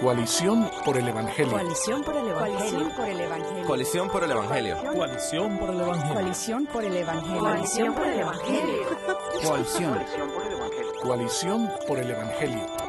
Coalición 0.00 0.70
por 0.84 0.98
el 0.98 1.08
Evangelio. 1.08 1.52
Coalición 1.52 2.04
por 2.04 2.16
el 2.16 2.28
Evangelio. 2.28 2.90
Coalición 3.66 4.10
por 4.10 4.22
el 4.24 4.30
Evangelio. 4.30 4.76
Coalición 4.92 5.56
por 5.56 5.70
el 5.70 5.80
Evangelio. 5.80 6.14
Coalición 6.14 6.66
por 6.66 6.84
el 6.84 6.96
Evangelio. 6.96 7.40
Coalición 7.40 7.94
por 7.94 8.06
el 8.06 8.20
Evangelio. 8.20 8.84
Coalición. 9.42 10.04
Coalición 11.02 11.70
por 11.88 11.98
el 11.98 12.10
Evangelio. 12.10 12.85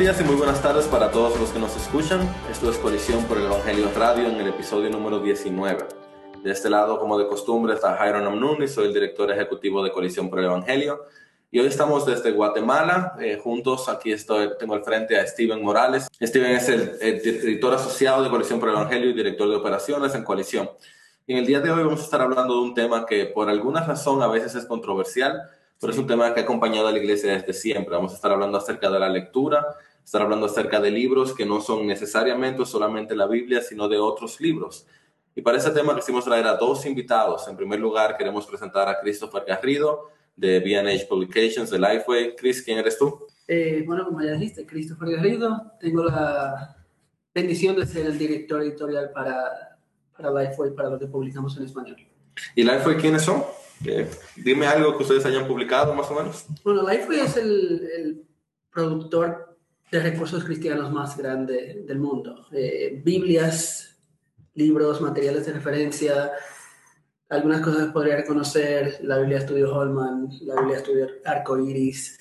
Días 0.00 0.18
y 0.18 0.24
muy 0.24 0.36
buenas 0.36 0.62
tardes 0.62 0.86
para 0.86 1.10
todos 1.10 1.38
los 1.38 1.50
que 1.50 1.58
nos 1.58 1.76
escuchan. 1.76 2.26
Esto 2.50 2.70
es 2.70 2.78
Coalición 2.78 3.22
por 3.24 3.36
el 3.36 3.44
Evangelio 3.44 3.90
Radio 3.94 4.28
en 4.28 4.36
el 4.36 4.48
episodio 4.48 4.88
número 4.88 5.20
19. 5.20 5.84
De 6.42 6.50
este 6.50 6.70
lado, 6.70 6.98
como 6.98 7.18
de 7.18 7.26
costumbre, 7.26 7.74
está 7.74 7.98
Jairo 7.98 8.18
Namnun 8.22 8.62
y 8.62 8.68
soy 8.68 8.86
el 8.86 8.94
director 8.94 9.30
ejecutivo 9.30 9.84
de 9.84 9.92
Coalición 9.92 10.30
por 10.30 10.38
el 10.38 10.46
Evangelio. 10.46 11.04
Y 11.50 11.60
hoy 11.60 11.66
estamos 11.66 12.06
desde 12.06 12.32
Guatemala, 12.32 13.12
eh, 13.20 13.38
juntos. 13.44 13.90
Aquí 13.90 14.10
estoy, 14.10 14.48
tengo 14.58 14.72
al 14.72 14.82
frente 14.84 15.20
a 15.20 15.26
Steven 15.26 15.62
Morales. 15.62 16.08
Steven 16.18 16.52
es 16.52 16.70
el, 16.70 16.96
el 17.02 17.20
director 17.20 17.74
asociado 17.74 18.22
de 18.22 18.30
Coalición 18.30 18.58
por 18.58 18.70
el 18.70 18.76
Evangelio 18.76 19.10
y 19.10 19.12
director 19.12 19.50
de 19.50 19.56
operaciones 19.56 20.14
en 20.14 20.24
Coalición. 20.24 20.70
Y 21.26 21.34
en 21.34 21.40
el 21.40 21.46
día 21.46 21.60
de 21.60 21.70
hoy 21.70 21.82
vamos 21.82 22.00
a 22.00 22.04
estar 22.04 22.22
hablando 22.22 22.54
de 22.54 22.62
un 22.62 22.72
tema 22.72 23.04
que 23.04 23.26
por 23.26 23.50
alguna 23.50 23.84
razón 23.84 24.22
a 24.22 24.28
veces 24.28 24.54
es 24.54 24.64
controversial, 24.64 25.42
pero 25.78 25.92
es 25.92 25.98
un 25.98 26.06
tema 26.06 26.32
que 26.32 26.40
ha 26.40 26.44
acompañado 26.44 26.88
a 26.88 26.92
la 26.92 26.98
iglesia 26.98 27.34
desde 27.34 27.52
siempre. 27.52 27.94
Vamos 27.94 28.12
a 28.12 28.14
estar 28.14 28.32
hablando 28.32 28.56
acerca 28.56 28.90
de 28.90 28.98
la 28.98 29.10
lectura, 29.10 29.66
estar 30.04 30.22
hablando 30.22 30.46
acerca 30.46 30.80
de 30.80 30.90
libros 30.90 31.34
que 31.34 31.46
no 31.46 31.60
son 31.60 31.86
necesariamente 31.86 32.64
solamente 32.66 33.14
la 33.14 33.26
Biblia, 33.26 33.60
sino 33.62 33.88
de 33.88 33.98
otros 33.98 34.40
libros. 34.40 34.86
Y 35.34 35.42
para 35.42 35.58
ese 35.58 35.70
tema 35.70 35.94
quisimos 35.94 36.24
traer 36.24 36.46
a 36.46 36.56
dos 36.56 36.84
invitados. 36.86 37.46
En 37.48 37.56
primer 37.56 37.78
lugar, 37.78 38.16
queremos 38.16 38.46
presentar 38.46 38.88
a 38.88 39.00
Christopher 39.00 39.44
Garrido 39.46 40.08
de 40.36 40.60
B&H 40.60 41.06
Publications 41.06 41.70
de 41.70 41.78
Lifeway. 41.78 42.34
Chris, 42.34 42.62
¿quién 42.62 42.78
eres 42.78 42.98
tú? 42.98 43.26
Eh, 43.46 43.84
bueno, 43.86 44.04
como 44.04 44.20
ya 44.22 44.32
dijiste, 44.32 44.66
Christopher 44.66 45.10
Garrido. 45.16 45.72
Tengo 45.80 46.04
la 46.04 46.76
bendición 47.34 47.76
de 47.76 47.86
ser 47.86 48.06
el 48.06 48.18
director 48.18 48.62
editorial 48.62 49.10
para, 49.12 49.78
para 50.16 50.30
Lifeway, 50.30 50.74
para 50.74 50.90
lo 50.90 50.98
que 50.98 51.06
publicamos 51.06 51.56
en 51.56 51.64
español. 51.64 51.96
¿Y 52.54 52.62
Lifeway 52.62 52.96
quiénes 52.96 53.22
son? 53.22 53.44
Eh, 53.84 54.08
dime 54.36 54.66
algo 54.66 54.96
que 54.96 55.02
ustedes 55.04 55.24
hayan 55.26 55.46
publicado 55.46 55.94
más 55.94 56.10
o 56.10 56.14
menos. 56.14 56.46
Bueno, 56.64 56.88
Lifeway 56.88 57.20
es 57.20 57.36
el, 57.36 57.88
el 57.96 58.22
productor 58.70 59.49
de 59.90 60.00
recursos 60.00 60.44
cristianos 60.44 60.92
más 60.92 61.16
grande 61.16 61.82
del 61.86 61.98
mundo. 61.98 62.46
Eh, 62.52 63.00
Biblias, 63.04 63.98
libros, 64.54 65.00
materiales 65.00 65.46
de 65.46 65.52
referencia, 65.52 66.32
algunas 67.28 67.60
cosas 67.60 67.92
podría 67.92 68.16
reconocer, 68.16 68.98
la 69.02 69.18
Biblia 69.18 69.38
Estudio 69.38 69.74
Holman, 69.74 70.28
la 70.42 70.56
Biblia 70.60 70.78
Estudio 70.78 71.08
Arco 71.24 71.58
Iris, 71.58 72.18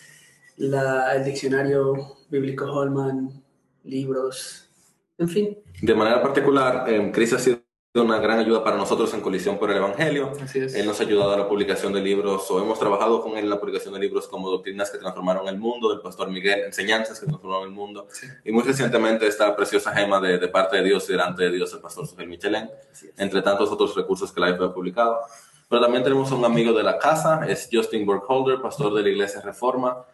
la, 0.58 1.16
el 1.16 1.24
diccionario 1.24 2.18
bíblico 2.30 2.66
Holman, 2.66 3.44
libros, 3.84 4.70
en 5.18 5.30
fin. 5.30 5.58
De 5.82 5.96
manera 5.96 6.22
particular, 6.22 6.90
eh, 6.90 7.12
Chris 7.14 7.34
ha 7.34 7.40
sido 7.40 7.59
una 7.96 8.20
gran 8.20 8.38
ayuda 8.38 8.64
para 8.64 8.78
nosotros 8.78 9.12
en 9.16 9.22
Colisión 9.22 9.58
por 9.58 9.72
el 9.72 9.78
Evangelio. 9.78 10.32
Así 10.44 10.60
es. 10.60 10.76
Él 10.76 10.86
nos 10.86 11.00
ha 11.00 11.04
ayudado 11.04 11.32
a 11.34 11.38
la 11.38 11.48
publicación 11.50 11.92
de 11.92 12.00
libros, 12.02 12.50
o 12.52 12.62
hemos 12.62 12.78
trabajado 12.78 13.20
con 13.24 13.32
él 13.34 13.46
en 13.46 13.50
la 13.50 13.60
publicación 13.60 13.96
de 13.96 14.00
libros 14.00 14.28
como 14.28 14.48
Doctrinas 14.52 14.92
que 14.92 15.00
transformaron 15.00 15.48
el 15.48 15.58
mundo, 15.58 15.90
del 15.90 16.00
pastor 16.00 16.30
Miguel, 16.30 16.62
Enseñanzas 16.66 17.20
que 17.20 17.26
transformaron 17.26 17.68
el 17.68 17.74
mundo, 17.74 18.08
Sí. 18.12 18.28
y 18.46 18.52
muy 18.52 18.62
recientemente 18.62 19.26
esta 19.26 19.56
preciosa 19.56 19.92
gema 19.92 20.20
de, 20.20 20.38
de 20.38 20.48
parte 20.50 20.78
de 20.78 20.84
Dios 20.84 21.10
y 21.10 21.14
delante 21.14 21.44
de 21.44 21.52
Dios, 21.52 21.74
el 21.74 21.80
pastor 21.80 22.06
Sujel 22.06 22.28
Michelén, 22.28 22.70
entre 23.18 23.42
tantos 23.42 23.72
otros 23.72 23.96
recursos 23.96 24.32
que 24.32 24.40
la 24.40 24.52
IFE 24.52 24.66
ha 24.66 24.74
publicado. 24.74 25.20
Pero 25.68 25.82
también 25.82 26.04
tenemos 26.04 26.32
a 26.32 26.36
un 26.36 26.46
amigo 26.46 26.74
de 26.74 26.84
la 26.84 27.00
casa, 27.00 27.42
es 27.48 27.70
Justin 27.72 28.06
Burkholder, 28.06 28.62
pastor 28.62 28.94
de 28.94 29.02
la 29.02 29.10
Iglesia 29.10 29.42
Reforma. 29.42 30.06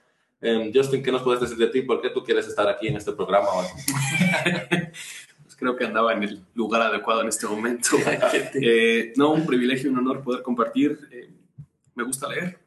Em, 0.41 0.71
Justin, 0.73 1.03
¿qué 1.03 1.11
nos 1.11 1.23
puedes 1.23 1.41
decir 1.41 1.57
de 1.57 1.67
ti? 1.67 1.81
¿Por 1.81 2.01
qué 2.01 2.09
tú 2.09 2.23
quieres 2.23 2.47
estar 2.47 2.67
aquí 2.69 2.87
en 2.87 2.95
este 2.97 3.11
programa 3.11 3.47
hoy? 3.51 3.65
Pues 5.55 5.59
creo 5.61 5.77
que 5.77 5.85
andaba 5.85 6.11
en 6.11 6.23
el 6.23 6.45
lugar 6.53 6.81
adecuado 6.81 7.21
en 7.21 7.29
este 7.29 7.47
momento. 7.47 7.91
Eh, 8.55 9.13
no, 9.15 9.31
un 9.31 9.45
privilegio 9.45 9.89
y 9.89 9.93
un 9.93 9.99
honor 9.99 10.21
poder 10.21 10.41
compartir. 10.41 10.99
Eh, 11.11 11.29
me 11.93 12.03
gusta 12.03 12.27
leer. 12.27 12.59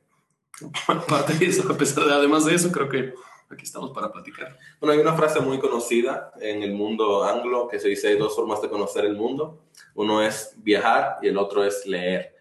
Aparte 0.86 1.34
de 1.34 1.46
eso, 1.48 1.70
a 1.70 1.76
pesar 1.76 2.04
de, 2.06 2.14
además 2.14 2.46
de 2.46 2.54
eso, 2.54 2.72
creo 2.72 2.88
que 2.88 3.12
aquí 3.50 3.64
estamos 3.64 3.90
para 3.90 4.10
platicar. 4.10 4.56
Bueno, 4.80 4.94
hay 4.94 5.00
una 5.00 5.14
frase 5.14 5.40
muy 5.40 5.58
conocida 5.58 6.32
en 6.40 6.62
el 6.62 6.72
mundo 6.72 7.24
anglo 7.24 7.68
que 7.68 7.78
se 7.78 7.88
dice 7.88 8.08
hay 8.08 8.16
dos 8.16 8.34
formas 8.34 8.62
de 8.62 8.70
conocer 8.70 9.04
el 9.04 9.16
mundo. 9.16 9.64
Uno 9.94 10.22
es 10.22 10.54
viajar 10.56 11.18
y 11.20 11.28
el 11.28 11.36
otro 11.36 11.64
es 11.64 11.86
leer. 11.86 12.34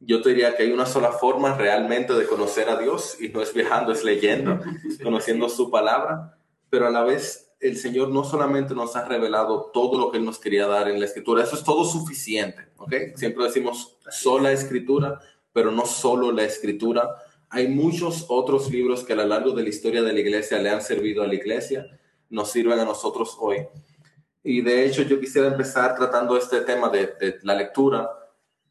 Yo 0.00 0.22
te 0.22 0.30
diría 0.30 0.56
que 0.56 0.64
hay 0.64 0.72
una 0.72 0.86
sola 0.86 1.12
forma 1.12 1.56
realmente 1.56 2.14
de 2.14 2.26
conocer 2.26 2.68
a 2.68 2.76
Dios 2.76 3.20
y 3.20 3.28
no 3.28 3.42
es 3.42 3.54
viajando, 3.54 3.92
es 3.92 4.02
leyendo, 4.02 4.60
conociendo 5.02 5.48
su 5.48 5.70
palabra, 5.70 6.36
pero 6.68 6.86
a 6.88 6.90
la 6.90 7.04
vez 7.04 7.47
el 7.60 7.76
Señor 7.76 8.10
no 8.10 8.24
solamente 8.24 8.74
nos 8.74 8.94
ha 8.94 9.04
revelado 9.04 9.70
todo 9.72 9.98
lo 9.98 10.10
que 10.10 10.18
Él 10.18 10.24
nos 10.24 10.38
quería 10.38 10.66
dar 10.66 10.88
en 10.88 11.00
la 11.00 11.06
escritura, 11.06 11.42
eso 11.42 11.56
es 11.56 11.64
todo 11.64 11.84
suficiente, 11.84 12.68
¿ok? 12.76 12.94
Siempre 13.16 13.44
decimos 13.44 13.98
sola 14.10 14.52
escritura, 14.52 15.20
pero 15.52 15.70
no 15.72 15.86
solo 15.86 16.30
la 16.30 16.44
escritura. 16.44 17.08
Hay 17.50 17.68
muchos 17.68 18.26
otros 18.28 18.70
libros 18.70 19.02
que 19.02 19.14
a 19.14 19.16
lo 19.16 19.26
largo 19.26 19.52
de 19.52 19.62
la 19.62 19.68
historia 19.70 20.02
de 20.02 20.12
la 20.12 20.20
iglesia 20.20 20.58
le 20.58 20.70
han 20.70 20.82
servido 20.82 21.22
a 21.22 21.26
la 21.26 21.34
iglesia, 21.34 21.86
nos 22.30 22.50
sirven 22.50 22.78
a 22.78 22.84
nosotros 22.84 23.36
hoy. 23.40 23.66
Y 24.44 24.60
de 24.60 24.86
hecho 24.86 25.02
yo 25.02 25.18
quisiera 25.18 25.48
empezar 25.48 25.96
tratando 25.96 26.36
este 26.36 26.60
tema 26.60 26.88
de, 26.90 27.06
de 27.18 27.38
la 27.42 27.54
lectura, 27.54 28.08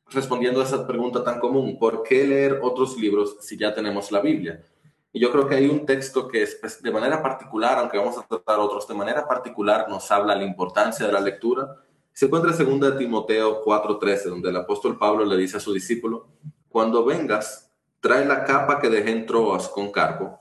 respondiendo 0.09 0.61
a 0.61 0.63
esa 0.63 0.87
pregunta 0.87 1.23
tan 1.23 1.39
común, 1.39 1.77
¿por 1.77 2.03
qué 2.03 2.25
leer 2.25 2.59
otros 2.61 2.97
libros 2.97 3.37
si 3.41 3.57
ya 3.57 3.73
tenemos 3.73 4.11
la 4.11 4.21
Biblia? 4.21 4.63
Y 5.13 5.19
yo 5.19 5.31
creo 5.31 5.47
que 5.47 5.55
hay 5.55 5.67
un 5.67 5.85
texto 5.85 6.27
que 6.27 6.43
es, 6.43 6.55
pues, 6.55 6.81
de 6.81 6.91
manera 6.91 7.21
particular, 7.21 7.79
aunque 7.79 7.97
vamos 7.97 8.17
a 8.17 8.27
tratar 8.27 8.59
otros, 8.59 8.87
de 8.87 8.93
manera 8.93 9.27
particular 9.27 9.87
nos 9.89 10.11
habla 10.11 10.35
la 10.35 10.43
importancia 10.43 11.05
de 11.05 11.13
la 11.13 11.21
lectura. 11.21 11.77
Se 12.13 12.25
encuentra 12.25 12.51
en 12.55 12.79
2 12.79 12.97
Timoteo 12.97 13.63
4:13, 13.63 14.29
donde 14.29 14.49
el 14.49 14.57
apóstol 14.57 14.97
Pablo 14.97 15.25
le 15.25 15.37
dice 15.37 15.57
a 15.57 15.61
su 15.61 15.73
discípulo, 15.73 16.27
cuando 16.69 17.05
vengas, 17.05 17.71
trae 17.99 18.25
la 18.25 18.43
capa 18.43 18.79
que 18.79 18.89
dejé 18.89 19.11
en 19.11 19.25
Troas 19.25 19.69
con 19.69 19.91
Carpo 19.91 20.39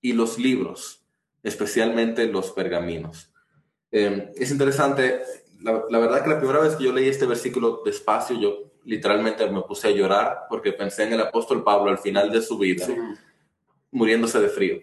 y 0.00 0.12
los 0.12 0.38
libros, 0.38 1.04
especialmente 1.42 2.26
los 2.26 2.50
pergaminos. 2.50 3.32
Eh, 3.92 4.32
es 4.36 4.50
interesante, 4.50 5.22
la, 5.60 5.84
la 5.88 5.98
verdad 5.98 6.22
que 6.22 6.30
la 6.30 6.38
primera 6.38 6.60
vez 6.60 6.76
que 6.76 6.84
yo 6.84 6.92
leí 6.92 7.08
este 7.08 7.26
versículo 7.26 7.82
despacio, 7.84 8.38
yo 8.38 8.70
literalmente 8.84 9.48
me 9.50 9.62
puse 9.62 9.88
a 9.88 9.90
llorar 9.90 10.46
porque 10.48 10.72
pensé 10.72 11.04
en 11.04 11.12
el 11.14 11.20
apóstol 11.20 11.62
Pablo 11.62 11.90
al 11.90 11.98
final 11.98 12.30
de 12.30 12.42
su 12.42 12.58
vida, 12.58 12.86
muriéndose 13.90 14.40
de 14.40 14.48
frío, 14.48 14.78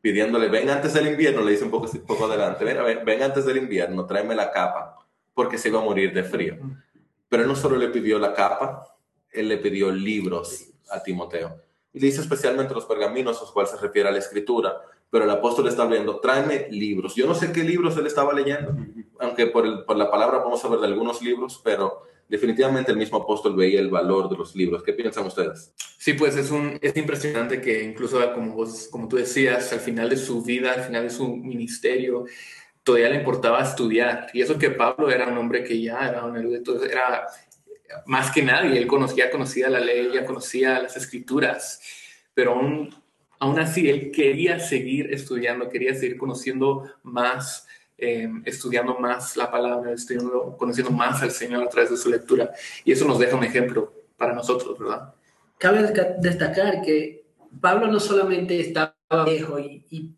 pidiéndole, 0.00 0.48
ven 0.48 0.70
antes 0.70 0.94
del 0.94 1.08
invierno, 1.08 1.42
le 1.42 1.52
dice 1.52 1.64
un 1.64 1.70
poco, 1.70 1.90
un 1.92 2.06
poco 2.06 2.26
adelante, 2.26 2.64
ven, 2.64 2.84
ven, 2.84 3.04
ven 3.04 3.22
antes 3.22 3.44
del 3.44 3.56
invierno, 3.56 4.06
tráeme 4.06 4.34
la 4.34 4.50
capa, 4.50 4.98
porque 5.34 5.58
se 5.58 5.68
iba 5.68 5.80
a 5.80 5.84
morir 5.84 6.12
de 6.12 6.24
frío. 6.24 6.56
Pero 7.28 7.42
él 7.44 7.48
no 7.48 7.56
solo 7.56 7.76
le 7.76 7.88
pidió 7.88 8.18
la 8.18 8.34
capa, 8.34 8.96
él 9.30 9.48
le 9.48 9.56
pidió 9.58 9.90
libros 9.90 10.68
a 10.90 11.02
Timoteo. 11.02 11.56
Y 11.92 12.00
le 12.00 12.06
dice 12.06 12.20
especialmente 12.20 12.74
los 12.74 12.84
pergaminos, 12.84 13.38
a 13.38 13.40
los 13.40 13.52
cuales 13.52 13.70
se 13.70 13.78
refiere 13.78 14.08
a 14.08 14.12
la 14.12 14.18
escritura. 14.18 14.80
Pero 15.10 15.24
el 15.24 15.30
apóstol 15.30 15.68
está 15.68 15.82
hablando, 15.82 16.20
tráeme 16.20 16.68
libros. 16.70 17.14
Yo 17.14 17.26
no 17.26 17.34
sé 17.34 17.52
qué 17.52 17.62
libros 17.62 17.96
él 17.96 18.06
estaba 18.06 18.32
leyendo, 18.32 18.74
aunque 19.18 19.46
por, 19.46 19.66
el, 19.66 19.84
por 19.84 19.96
la 19.96 20.10
palabra 20.10 20.38
vamos 20.38 20.64
a 20.64 20.68
ver 20.68 20.80
de 20.80 20.86
algunos 20.86 21.20
libros, 21.20 21.60
pero 21.62 22.04
definitivamente 22.32 22.90
el 22.90 22.96
mismo 22.96 23.18
apóstol 23.18 23.54
veía 23.54 23.78
el 23.78 23.90
valor 23.90 24.30
de 24.30 24.38
los 24.38 24.56
libros. 24.56 24.82
¿Qué 24.82 24.94
piensan 24.94 25.26
ustedes? 25.26 25.74
Sí, 25.98 26.14
pues 26.14 26.34
es, 26.34 26.50
un, 26.50 26.78
es 26.80 26.96
impresionante 26.96 27.60
que 27.60 27.84
incluso 27.84 28.18
como, 28.32 28.54
vos, 28.54 28.88
como 28.90 29.06
tú 29.06 29.16
decías, 29.16 29.70
al 29.74 29.80
final 29.80 30.08
de 30.08 30.16
su 30.16 30.42
vida, 30.42 30.72
al 30.72 30.80
final 30.80 31.02
de 31.02 31.10
su 31.10 31.36
ministerio, 31.36 32.24
todavía 32.82 33.10
le 33.10 33.16
importaba 33.16 33.62
estudiar. 33.62 34.28
Y 34.32 34.40
eso 34.40 34.58
que 34.58 34.70
Pablo 34.70 35.10
era 35.10 35.28
un 35.28 35.36
hombre 35.36 35.62
que 35.62 35.78
ya 35.78 36.08
era 36.08 36.24
un 36.24 36.34
erudito, 36.34 36.82
era 36.82 37.26
más 38.06 38.30
que 38.30 38.42
nadie, 38.42 38.78
él 38.78 38.86
conocía, 38.86 39.30
conocía 39.30 39.68
la 39.68 39.80
ley, 39.80 40.08
ya 40.14 40.24
conocía 40.24 40.80
las 40.80 40.96
escrituras, 40.96 41.82
pero 42.32 42.52
aún, 42.52 42.94
aún 43.38 43.60
así 43.60 43.90
él 43.90 44.10
quería 44.10 44.58
seguir 44.58 45.12
estudiando, 45.12 45.68
quería 45.68 45.94
seguir 45.94 46.16
conociendo 46.16 46.90
más, 47.02 47.66
eh, 48.04 48.28
estudiando 48.46 48.98
más 48.98 49.36
la 49.36 49.48
palabra, 49.48 49.92
estudiando, 49.92 50.56
conociendo 50.58 50.90
más 50.90 51.22
al 51.22 51.30
Señor 51.30 51.62
a 51.62 51.68
través 51.68 51.88
de 51.88 51.96
su 51.96 52.10
lectura. 52.10 52.50
Y 52.84 52.90
eso 52.90 53.06
nos 53.06 53.16
deja 53.16 53.36
un 53.36 53.44
ejemplo 53.44 53.92
para 54.16 54.34
nosotros, 54.34 54.76
¿verdad? 54.76 55.14
Cabe 55.56 55.92
destacar 56.18 56.82
que 56.82 57.24
Pablo 57.60 57.86
no 57.86 58.00
solamente 58.00 58.58
estaba 58.58 58.96
viejo 59.24 59.56
y, 59.60 59.86
y 59.88 60.16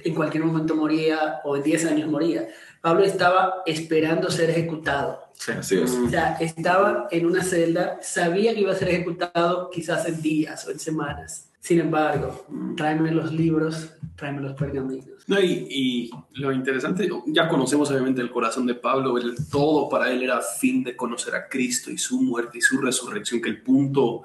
en 0.00 0.14
cualquier 0.14 0.44
momento 0.44 0.76
moría 0.76 1.40
o 1.44 1.56
en 1.56 1.62
10 1.62 1.86
años 1.86 2.10
moría. 2.10 2.46
Pablo 2.82 3.04
estaba 3.04 3.62
esperando 3.64 4.30
ser 4.30 4.50
ejecutado. 4.50 5.30
Sí. 5.32 5.52
Así 5.52 5.80
es. 5.80 5.90
O 5.92 6.10
sea, 6.10 6.36
estaba 6.40 7.08
en 7.10 7.24
una 7.24 7.42
celda, 7.42 8.00
sabía 8.02 8.52
que 8.52 8.60
iba 8.60 8.72
a 8.72 8.76
ser 8.76 8.90
ejecutado 8.90 9.70
quizás 9.70 10.06
en 10.06 10.20
días 10.20 10.66
o 10.66 10.72
en 10.72 10.78
semanas. 10.78 11.47
Sin 11.60 11.80
embargo, 11.80 12.46
tráeme 12.76 13.10
los 13.10 13.32
libros, 13.32 13.90
tráeme 14.16 14.40
los 14.42 14.54
pergaminos. 14.54 15.06
No, 15.26 15.38
y, 15.40 15.66
y 15.70 16.10
lo 16.40 16.52
interesante, 16.52 17.08
ya 17.26 17.48
conocemos 17.48 17.90
obviamente 17.90 18.22
el 18.22 18.30
corazón 18.30 18.64
de 18.66 18.74
Pablo, 18.74 19.18
el, 19.18 19.34
todo 19.50 19.88
para 19.88 20.10
él 20.10 20.22
era 20.22 20.40
fin 20.40 20.82
de 20.84 20.96
conocer 20.96 21.34
a 21.34 21.48
Cristo 21.48 21.90
y 21.90 21.98
su 21.98 22.22
muerte 22.22 22.58
y 22.58 22.60
su 22.62 22.78
resurrección, 22.80 23.42
que 23.42 23.48
el 23.50 23.60
punto 23.62 24.22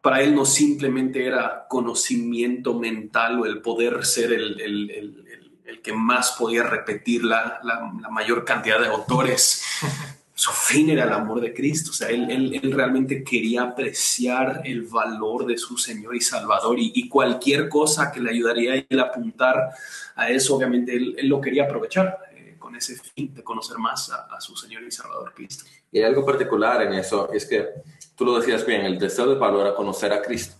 para 0.00 0.22
él 0.22 0.34
no 0.34 0.44
simplemente 0.44 1.26
era 1.26 1.66
conocimiento 1.68 2.78
mental 2.78 3.40
o 3.40 3.46
el 3.46 3.60
poder 3.60 4.04
ser 4.06 4.32
el, 4.32 4.60
el- 4.60 4.90
el- 4.90 5.26
el- 5.28 5.52
el 5.64 5.80
que 5.82 5.92
más 5.92 6.32
podía 6.38 6.62
repetir 6.62 7.24
la, 7.24 7.60
la- 7.62 7.92
la 8.00 8.08
mayor 8.08 8.44
cantidad 8.44 8.80
de 8.80 8.86
autores. 8.88 9.62
Su 10.42 10.50
fin 10.50 10.90
era 10.90 11.04
el 11.04 11.12
amor 11.12 11.40
de 11.40 11.54
Cristo, 11.54 11.92
o 11.92 11.94
sea, 11.94 12.08
él, 12.08 12.60
realmente 12.72 13.22
quería 13.22 13.62
apreciar 13.62 14.62
el 14.64 14.82
valor 14.82 15.46
de 15.46 15.56
su 15.56 15.78
Señor 15.78 16.16
y 16.16 16.20
Salvador 16.20 16.74
y, 16.80 17.08
cualquier 17.08 17.68
cosa 17.68 18.10
que 18.10 18.18
le 18.18 18.30
ayudaría 18.30 18.72
a 18.72 18.76
él 18.88 18.98
apuntar 18.98 19.70
a 20.16 20.30
eso, 20.30 20.56
obviamente 20.56 20.96
él, 20.96 21.28
lo 21.28 21.40
quería 21.40 21.62
aprovechar 21.62 22.18
eh, 22.34 22.56
con 22.58 22.74
ese 22.74 22.96
fin 22.96 23.32
de 23.32 23.44
conocer 23.44 23.78
más 23.78 24.10
a, 24.10 24.40
su 24.40 24.56
Señor 24.56 24.82
y 24.82 24.90
Salvador 24.90 25.32
Cristo. 25.32 25.64
Y 25.92 25.98
hay 25.98 26.06
algo 26.06 26.26
particular 26.26 26.82
en 26.82 26.94
eso, 26.94 27.32
es 27.32 27.46
que 27.46 27.68
tú 28.16 28.24
lo 28.24 28.36
decías 28.40 28.66
bien, 28.66 28.84
el 28.84 28.98
deseo 28.98 29.28
de 29.28 29.36
Pablo 29.36 29.60
era 29.60 29.76
conocer 29.76 30.12
a 30.12 30.20
Cristo, 30.22 30.56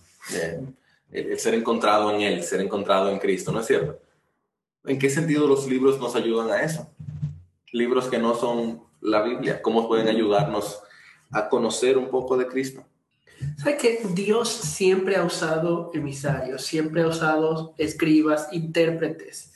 el 1.11 1.37
ser 1.37 1.55
encontrado 1.55 2.09
en 2.15 2.21
Él, 2.21 2.41
ser 2.41 2.61
encontrado 2.61 3.09
en 3.09 3.19
Cristo, 3.19 3.51
¿no 3.51 3.59
es 3.59 3.67
cierto? 3.67 3.99
¿En 4.85 4.97
qué 4.97 5.09
sentido 5.09 5.45
los 5.45 5.67
libros 5.67 5.99
nos 5.99 6.15
ayudan 6.15 6.51
a 6.51 6.61
eso? 6.61 6.89
Libros 7.73 8.07
que 8.07 8.17
no 8.17 8.33
son 8.33 8.92
la 9.03 9.21
Biblia, 9.21 9.61
¿cómo 9.61 9.87
pueden 9.87 10.07
ayudarnos 10.07 10.81
a 11.31 11.49
conocer 11.49 11.97
un 11.97 12.09
poco 12.09 12.37
de 12.37 12.47
Cristo? 12.47 12.83
¿Sabe 13.57 13.77
que 13.77 14.01
Dios 14.13 14.49
siempre 14.49 15.17
ha 15.17 15.23
usado 15.23 15.91
emisarios, 15.93 16.63
siempre 16.63 17.01
ha 17.01 17.07
usado 17.07 17.73
escribas, 17.77 18.47
intérpretes? 18.51 19.53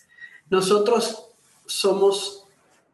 Nosotros 0.49 1.29
somos 1.65 2.45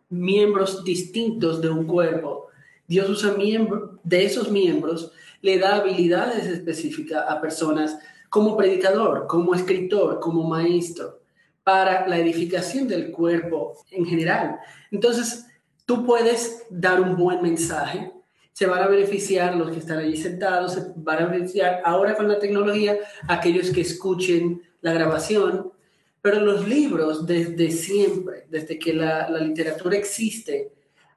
miembros 0.09 0.83
distintos 0.83 1.61
de 1.61 1.69
un 1.69 1.85
cuerpo. 1.85 2.47
Dios 2.87 3.09
usa 3.09 3.33
miembros, 3.33 3.91
de 4.03 4.25
esos 4.25 4.51
miembros, 4.51 5.11
le 5.41 5.57
da 5.57 5.77
habilidades 5.77 6.45
específicas 6.45 7.23
a 7.27 7.41
personas 7.41 7.97
como 8.29 8.55
predicador, 8.55 9.25
como 9.27 9.55
escritor, 9.55 10.19
como 10.19 10.43
maestro, 10.43 11.19
para 11.63 12.07
la 12.07 12.17
edificación 12.17 12.87
del 12.87 13.11
cuerpo 13.11 13.77
en 13.91 14.05
general. 14.05 14.59
Entonces, 14.91 15.45
tú 15.85 16.05
puedes 16.05 16.63
dar 16.69 17.01
un 17.01 17.15
buen 17.15 17.41
mensaje, 17.41 18.11
se 18.51 18.67
van 18.67 18.83
a 18.83 18.87
beneficiar 18.87 19.55
los 19.55 19.71
que 19.71 19.79
están 19.79 19.97
allí 19.97 20.15
sentados, 20.15 20.73
se 20.73 20.85
van 20.95 21.23
a 21.23 21.25
beneficiar 21.25 21.81
ahora 21.83 22.15
con 22.15 22.27
la 22.27 22.39
tecnología 22.39 22.97
aquellos 23.27 23.71
que 23.71 23.81
escuchen 23.81 24.61
la 24.81 24.93
grabación, 24.93 25.71
pero 26.21 26.39
los 26.39 26.67
libros 26.67 27.25
desde 27.25 27.71
siempre, 27.71 28.45
desde 28.49 28.77
que 28.77 28.93
la, 28.93 29.29
literatura 29.39 29.97
existe, 29.97 30.71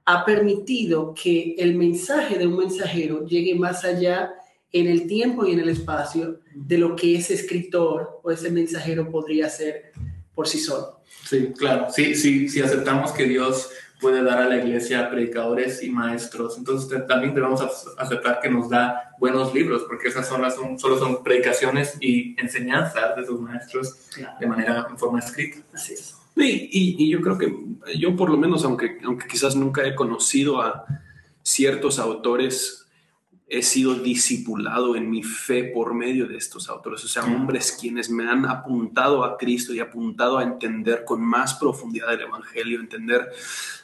ha 0.06 0.24
permitido 0.24 1.14
que 1.14 1.54
el 1.58 1.74
mensaje 1.74 2.38
de 2.38 2.46
un 2.46 2.56
mensajero 2.56 3.26
llegue 3.26 3.54
más 3.54 3.84
allá 3.84 4.32
en 4.72 4.86
el 4.88 5.06
tiempo 5.06 5.46
y 5.46 5.52
en 5.52 5.60
el 5.60 5.68
espacio 5.68 6.40
de 6.54 6.78
lo 6.78 6.96
que 6.96 7.16
ese 7.16 7.34
escritor 7.34 8.20
o 8.22 8.30
ese 8.30 8.50
mensajero 8.50 9.10
podría 9.10 9.46
hacer 9.46 9.92
por 10.34 10.48
sí 10.48 10.58
solo. 10.58 11.00
Sí, 11.24 11.52
claro. 11.56 11.86
Sí, 11.90 12.14
sí, 12.14 12.48
sí 12.48 12.60
aceptamos 12.60 13.12
que 13.12 13.24
Dios 13.24 13.70
puede 14.00 14.22
dar 14.22 14.38
a 14.42 14.48
la 14.48 14.56
iglesia 14.58 15.08
predicadores 15.10 15.82
y 15.82 15.90
maestros. 15.90 16.58
Entonces 16.58 16.88
te- 16.88 17.00
también 17.06 17.34
debemos 17.34 17.60
ac- 17.62 17.94
aceptar 17.98 18.40
que 18.40 18.50
nos 18.50 18.68
da 18.68 19.12
buenos 19.18 19.54
libros, 19.54 19.84
porque 19.88 20.08
esas 20.08 20.28
son 20.28 20.42
las, 20.42 20.54
son, 20.54 20.78
solo 20.78 20.98
son 20.98 21.22
predicaciones 21.24 21.96
y 22.00 22.38
enseñanzas 22.40 23.16
de 23.16 23.24
sus 23.24 23.40
maestros 23.40 23.96
de 24.40 24.46
manera 24.46 24.86
en 24.90 24.98
forma 24.98 25.18
escrita. 25.20 25.58
Así 25.72 25.94
es. 25.94 26.14
Y, 26.36 26.44
y- 26.44 26.96
y 26.98 27.10
yo 27.10 27.20
creo 27.22 27.38
que 27.38 27.54
yo 27.98 28.14
por 28.14 28.28
lo 28.30 28.36
menos, 28.36 28.64
aunque, 28.64 28.98
aunque 29.04 29.26
quizás 29.26 29.56
nunca 29.56 29.86
he 29.86 29.94
conocido 29.94 30.60
a 30.60 30.84
ciertos 31.42 31.98
autores, 31.98 32.85
he 33.48 33.62
sido 33.62 33.94
discipulado 33.94 34.96
en 34.96 35.08
mi 35.08 35.22
fe 35.22 35.64
por 35.64 35.94
medio 35.94 36.26
de 36.26 36.36
estos 36.36 36.68
autores, 36.68 37.04
o 37.04 37.08
sea, 37.08 37.24
hombres 37.24 37.76
quienes 37.80 38.10
me 38.10 38.28
han 38.28 38.44
apuntado 38.44 39.24
a 39.24 39.36
Cristo 39.36 39.72
y 39.72 39.78
apuntado 39.78 40.38
a 40.38 40.42
entender 40.42 41.04
con 41.04 41.22
más 41.22 41.54
profundidad 41.54 42.12
el 42.12 42.22
Evangelio, 42.22 42.80
entender 42.80 43.30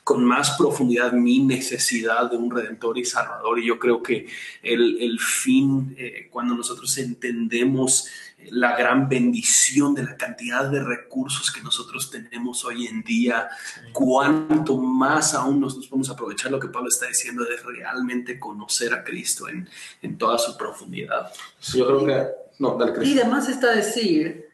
con 0.03 0.25
más 0.25 0.57
profundidad 0.59 1.13
mi 1.13 1.39
necesidad 1.39 2.29
de 2.29 2.37
un 2.37 2.51
redentor 2.51 2.99
y 2.99 3.05
salvador. 3.05 3.61
Y 3.61 3.67
yo 3.67 3.79
creo 3.79 4.03
que 4.03 4.27
el, 4.63 5.01
el 5.01 5.21
fin, 5.21 5.95
eh, 5.97 6.29
cuando 6.29 6.57
nosotros 6.57 6.99
entendemos 6.99 8.09
la 8.51 8.77
gran 8.77 9.09
bendición 9.09 9.95
de 9.95 10.05
la 10.05 10.17
cantidad 10.17 10.71
de 10.71 10.83
recursos 10.83 11.51
que 11.51 11.63
nosotros 11.63 12.11
tenemos 12.11 12.65
hoy 12.65 12.87
en 12.87 13.03
día, 13.03 13.49
cuánto 13.93 14.77
más 14.77 15.35
aún 15.35 15.61
nosotros 15.61 15.89
podemos 15.89 16.11
aprovechar. 16.11 16.51
Lo 16.51 16.61
que 16.61 16.69
Pablo 16.69 16.89
está 16.89 17.07
diciendo 17.07 17.45
de 17.45 17.57
realmente 17.57 18.39
conocer 18.39 18.93
a 18.95 19.05
Cristo 19.05 19.49
en, 19.49 19.69
en 20.03 20.19
toda 20.19 20.39
su 20.39 20.57
profundidad. 20.57 21.33
Yo 21.75 21.87
creo 21.87 22.07
que... 22.07 22.43
No, 22.59 22.77
dale, 22.77 23.07
Y 23.07 23.19
además 23.19 23.49
está 23.49 23.75
decir 23.75 24.49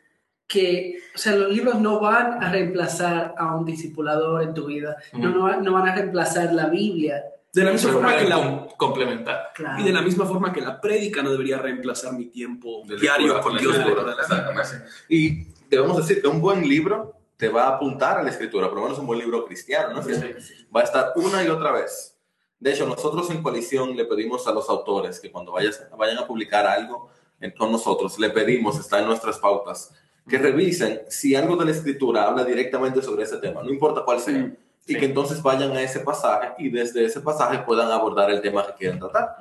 que, 0.47 0.99
o 1.15 1.19
sea, 1.19 1.37
los 1.37 1.53
libros 1.53 1.81
no 1.81 2.01
van 2.01 2.43
a 2.43 2.51
reemplazar 2.51 3.35
a 3.37 3.55
un 3.55 3.67
discipulador 3.67 4.43
en 4.43 4.55
tu 4.55 4.67
vida, 4.67 4.97
no, 5.13 5.61
no 5.61 5.73
van 5.73 5.89
a 5.89 5.95
reemplazar 5.95 6.55
la 6.55 6.67
Biblia. 6.67 7.23
De 7.59 7.65
la 7.65 7.73
misma 7.73 7.93
forma 7.93 8.17
que 8.17 8.25
la, 8.29 8.37
com- 8.37 8.69
complementar. 8.77 9.51
Claro. 9.55 9.81
y 9.81 9.85
de 9.85 9.93
la 9.93 10.03
misma 10.03 10.25
forma 10.27 10.53
que 10.53 10.61
la 10.61 10.81
prédica 10.81 11.23
no 11.23 11.31
debería 11.31 11.59
reemplazar 11.59 12.13
mi 12.13 12.27
tiempo 12.27 12.83
De 12.87 12.97
diario 12.99 13.41
con 13.41 13.57
Dios. 13.57 13.77
de. 13.77 13.85
Y 15.09 15.47
debemos 15.69 15.97
decir 15.97 16.23
que 16.23 16.29
un 16.29 16.41
buen 16.41 16.67
libro 16.69 17.15
te 17.37 17.49
va 17.49 17.65
a 17.65 17.69
apuntar 17.77 18.19
a 18.19 18.23
la 18.23 18.31
escritura, 18.31 18.69
por 18.69 18.77
lo 18.79 18.85
menos 18.85 18.99
un 18.99 19.07
buen 19.07 19.19
libro 19.19 19.45
cristiano, 19.45 19.95
¿no? 19.95 20.03
Va 20.75 20.81
a 20.81 20.85
estar 20.85 21.13
una 21.17 21.45
y 21.45 21.49
otra 21.49 21.73
vez. 21.73 22.17
De 22.59 22.73
hecho, 22.73 22.87
nosotros 22.87 23.31
en 23.31 23.43
coalición 23.43 23.97
le 23.97 24.05
pedimos 24.05 24.47
a 24.49 24.53
los 24.53 24.69
autores 24.69 25.21
que 25.21 25.31
cuando 25.31 25.53
vayas- 25.53 25.87
vayan 25.97 26.19
a 26.19 26.27
publicar 26.27 26.67
algo 26.67 27.11
en- 27.41 27.53
con 27.53 27.71
nosotros, 27.71 28.19
le 28.19 28.31
pedimos, 28.31 28.79
está 28.81 28.99
en 28.99 29.07
nuestras 29.07 29.39
pautas, 29.39 29.93
que 30.29 30.39
revisen 30.39 31.03
si 31.09 31.37
algo 31.37 31.57
de 31.57 31.65
la 31.67 31.71
escritura 31.71 32.27
habla 32.27 32.45
directamente 32.45 33.01
sobre 33.01 33.23
ese 33.23 33.37
tema, 33.39 33.63
no 33.63 33.71
importa 33.71 34.03
cuál 34.05 34.19
sea, 34.21 34.35
Mm, 34.39 34.57
y 34.89 34.97
que 34.99 35.05
entonces 35.07 35.43
vayan 35.43 35.73
a 35.77 35.83
ese 35.83 36.01
pasaje 36.01 36.53
y 36.59 36.71
desde 36.71 37.05
ese 37.05 37.21
pasaje 37.21 37.59
puedan 37.59 37.91
abordar 37.91 38.31
el 38.31 38.41
tema 38.41 38.67
que 38.67 38.73
quieren 38.75 38.99
tratar. 38.99 39.37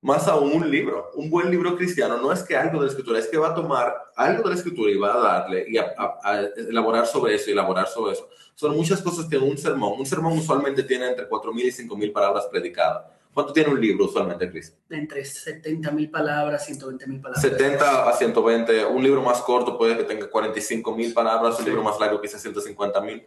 Más 0.00 0.26
aún 0.26 0.52
un 0.52 0.68
libro, 0.68 1.10
un 1.14 1.30
buen 1.30 1.48
libro 1.48 1.76
cristiano 1.76 2.18
no 2.18 2.32
es 2.32 2.42
que 2.42 2.56
algo 2.56 2.80
de 2.80 2.86
la 2.86 2.90
escritura, 2.90 3.20
es 3.20 3.28
que 3.28 3.38
va 3.38 3.50
a 3.50 3.54
tomar 3.54 3.94
algo 4.16 4.42
de 4.42 4.48
la 4.50 4.54
escritura 4.56 4.90
y 4.90 4.96
va 4.96 5.14
a 5.14 5.18
darle 5.18 5.64
y 5.68 5.78
a, 5.78 5.94
a- 5.96 6.18
a 6.24 6.40
elaborar 6.56 7.06
sobre 7.06 7.36
eso 7.36 7.50
y 7.50 7.52
elaborar 7.52 7.86
sobre 7.86 8.14
eso. 8.14 8.28
Son 8.56 8.74
muchas 8.76 9.00
cosas 9.00 9.26
que 9.26 9.38
un 9.38 9.56
sermón, 9.56 10.00
un 10.00 10.04
sermón 10.06 10.36
usualmente 10.36 10.82
tiene 10.82 11.08
entre 11.08 11.28
4.000 11.28 11.60
y 11.62 11.70
5.000 11.88 12.12
palabras 12.12 12.46
predicadas. 12.50 13.04
¿Cuánto 13.32 13.52
tiene 13.54 13.70
un 13.70 13.80
libro 13.80 14.04
usualmente, 14.06 14.50
Chris? 14.50 14.76
Entre 14.90 15.24
70 15.24 15.90
mil 15.92 16.10
palabras, 16.10 16.66
120 16.66 17.06
mil 17.06 17.18
palabras. 17.20 17.40
70 17.42 18.08
a 18.08 18.12
120. 18.12 18.84
Un 18.84 19.02
libro 19.02 19.22
más 19.22 19.40
corto 19.40 19.78
puede 19.78 19.96
que 19.96 20.02
tenga 20.04 20.28
45.000 20.28 21.14
palabras, 21.14 21.58
un 21.58 21.64
libro 21.64 21.82
más 21.82 21.98
largo 21.98 22.20
quizás 22.20 22.44
150.000. 22.44 23.24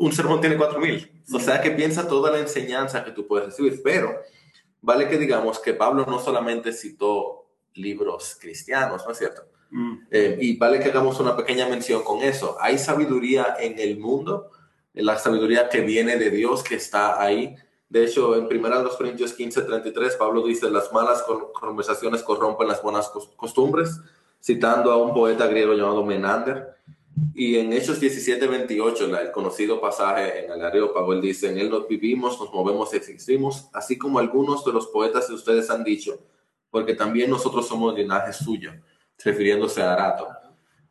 Un 0.00 0.12
sermón 0.12 0.40
tiene 0.40 0.56
4.000. 0.56 1.10
O 1.34 1.38
sea 1.40 1.60
que 1.60 1.70
piensa 1.70 2.08
toda 2.08 2.30
la 2.30 2.38
enseñanza 2.38 3.04
que 3.04 3.12
tú 3.12 3.26
puedes 3.26 3.46
recibir. 3.46 3.80
Pero 3.84 4.18
vale 4.80 5.08
que 5.08 5.18
digamos 5.18 5.58
que 5.58 5.74
Pablo 5.74 6.06
no 6.06 6.18
solamente 6.18 6.72
citó 6.72 7.46
libros 7.74 8.36
cristianos, 8.40 9.04
¿no 9.06 9.12
es 9.12 9.18
cierto? 9.18 9.42
Mm. 9.70 9.94
Eh, 10.10 10.38
y 10.40 10.56
vale 10.56 10.80
que 10.80 10.88
hagamos 10.88 11.20
una 11.20 11.36
pequeña 11.36 11.68
mención 11.68 12.02
con 12.02 12.22
eso. 12.22 12.56
Hay 12.60 12.78
sabiduría 12.78 13.56
en 13.60 13.78
el 13.78 13.98
mundo, 13.98 14.50
la 14.94 15.18
sabiduría 15.18 15.68
que 15.68 15.82
viene 15.82 16.16
de 16.16 16.30
Dios, 16.30 16.62
que 16.62 16.74
está 16.76 17.20
ahí. 17.22 17.54
De 17.88 18.04
hecho, 18.04 18.34
en 18.36 18.46
1 18.46 18.88
Corintios 18.96 19.32
15, 19.34 19.62
33, 19.62 20.16
Pablo 20.16 20.42
dice, 20.46 20.70
las 20.70 20.92
malas 20.92 21.22
con- 21.22 21.52
conversaciones 21.52 22.22
corrompen 22.22 22.68
las 22.68 22.82
buenas 22.82 23.12
cos- 23.12 23.34
costumbres, 23.36 24.00
citando 24.42 24.90
a 24.92 24.96
un 24.96 25.12
poeta 25.12 25.46
griego 25.46 25.74
llamado 25.74 26.04
Menander. 26.04 26.76
Y 27.34 27.56
en 27.58 27.72
Hechos 27.72 28.00
17, 28.00 28.46
28, 28.46 29.06
la- 29.06 29.20
el 29.22 29.30
conocido 29.30 29.80
pasaje 29.80 30.44
en 30.44 30.50
el 30.52 30.62
Areópago, 30.64 31.12
él 31.12 31.20
dice, 31.20 31.50
en 31.50 31.58
él 31.58 31.70
nos 31.70 31.86
vivimos, 31.88 32.38
nos 32.40 32.52
movemos 32.52 32.92
existimos, 32.94 33.68
así 33.72 33.96
como 33.98 34.18
algunos 34.18 34.64
de 34.64 34.72
los 34.72 34.88
poetas 34.88 35.28
de 35.28 35.34
ustedes 35.34 35.70
han 35.70 35.84
dicho, 35.84 36.18
porque 36.70 36.94
también 36.94 37.30
nosotros 37.30 37.66
somos 37.66 37.94
linaje 37.94 38.32
suyo, 38.32 38.72
refiriéndose 39.24 39.82
a 39.82 39.92
Arato. 39.94 40.28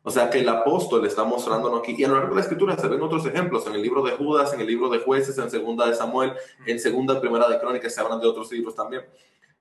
O 0.02 0.10
sea 0.10 0.30
que 0.30 0.40
el 0.40 0.48
apóstol 0.48 1.04
está 1.06 1.24
mostrándonos 1.24 1.80
aquí, 1.80 1.94
y 1.96 2.04
a 2.04 2.08
lo 2.08 2.14
largo 2.14 2.30
de 2.30 2.36
la 2.36 2.40
escritura 2.40 2.76
se 2.76 2.88
ven 2.88 3.02
otros 3.02 3.26
ejemplos, 3.26 3.66
en 3.66 3.74
el 3.74 3.82
libro 3.82 4.02
de 4.02 4.12
Judas, 4.12 4.52
en 4.54 4.60
el 4.60 4.66
libro 4.66 4.88
de 4.88 4.98
jueces, 5.00 5.36
en 5.36 5.50
segunda 5.50 5.86
de 5.86 5.94
Samuel, 5.94 6.32
en 6.66 6.78
segunda 6.80 7.14
y 7.14 7.20
primera 7.20 7.48
de 7.48 7.58
Crónicas, 7.58 7.94
se 7.94 8.00
hablan 8.00 8.20
de 8.20 8.26
otros 8.26 8.50
libros 8.50 8.74
también. 8.74 9.02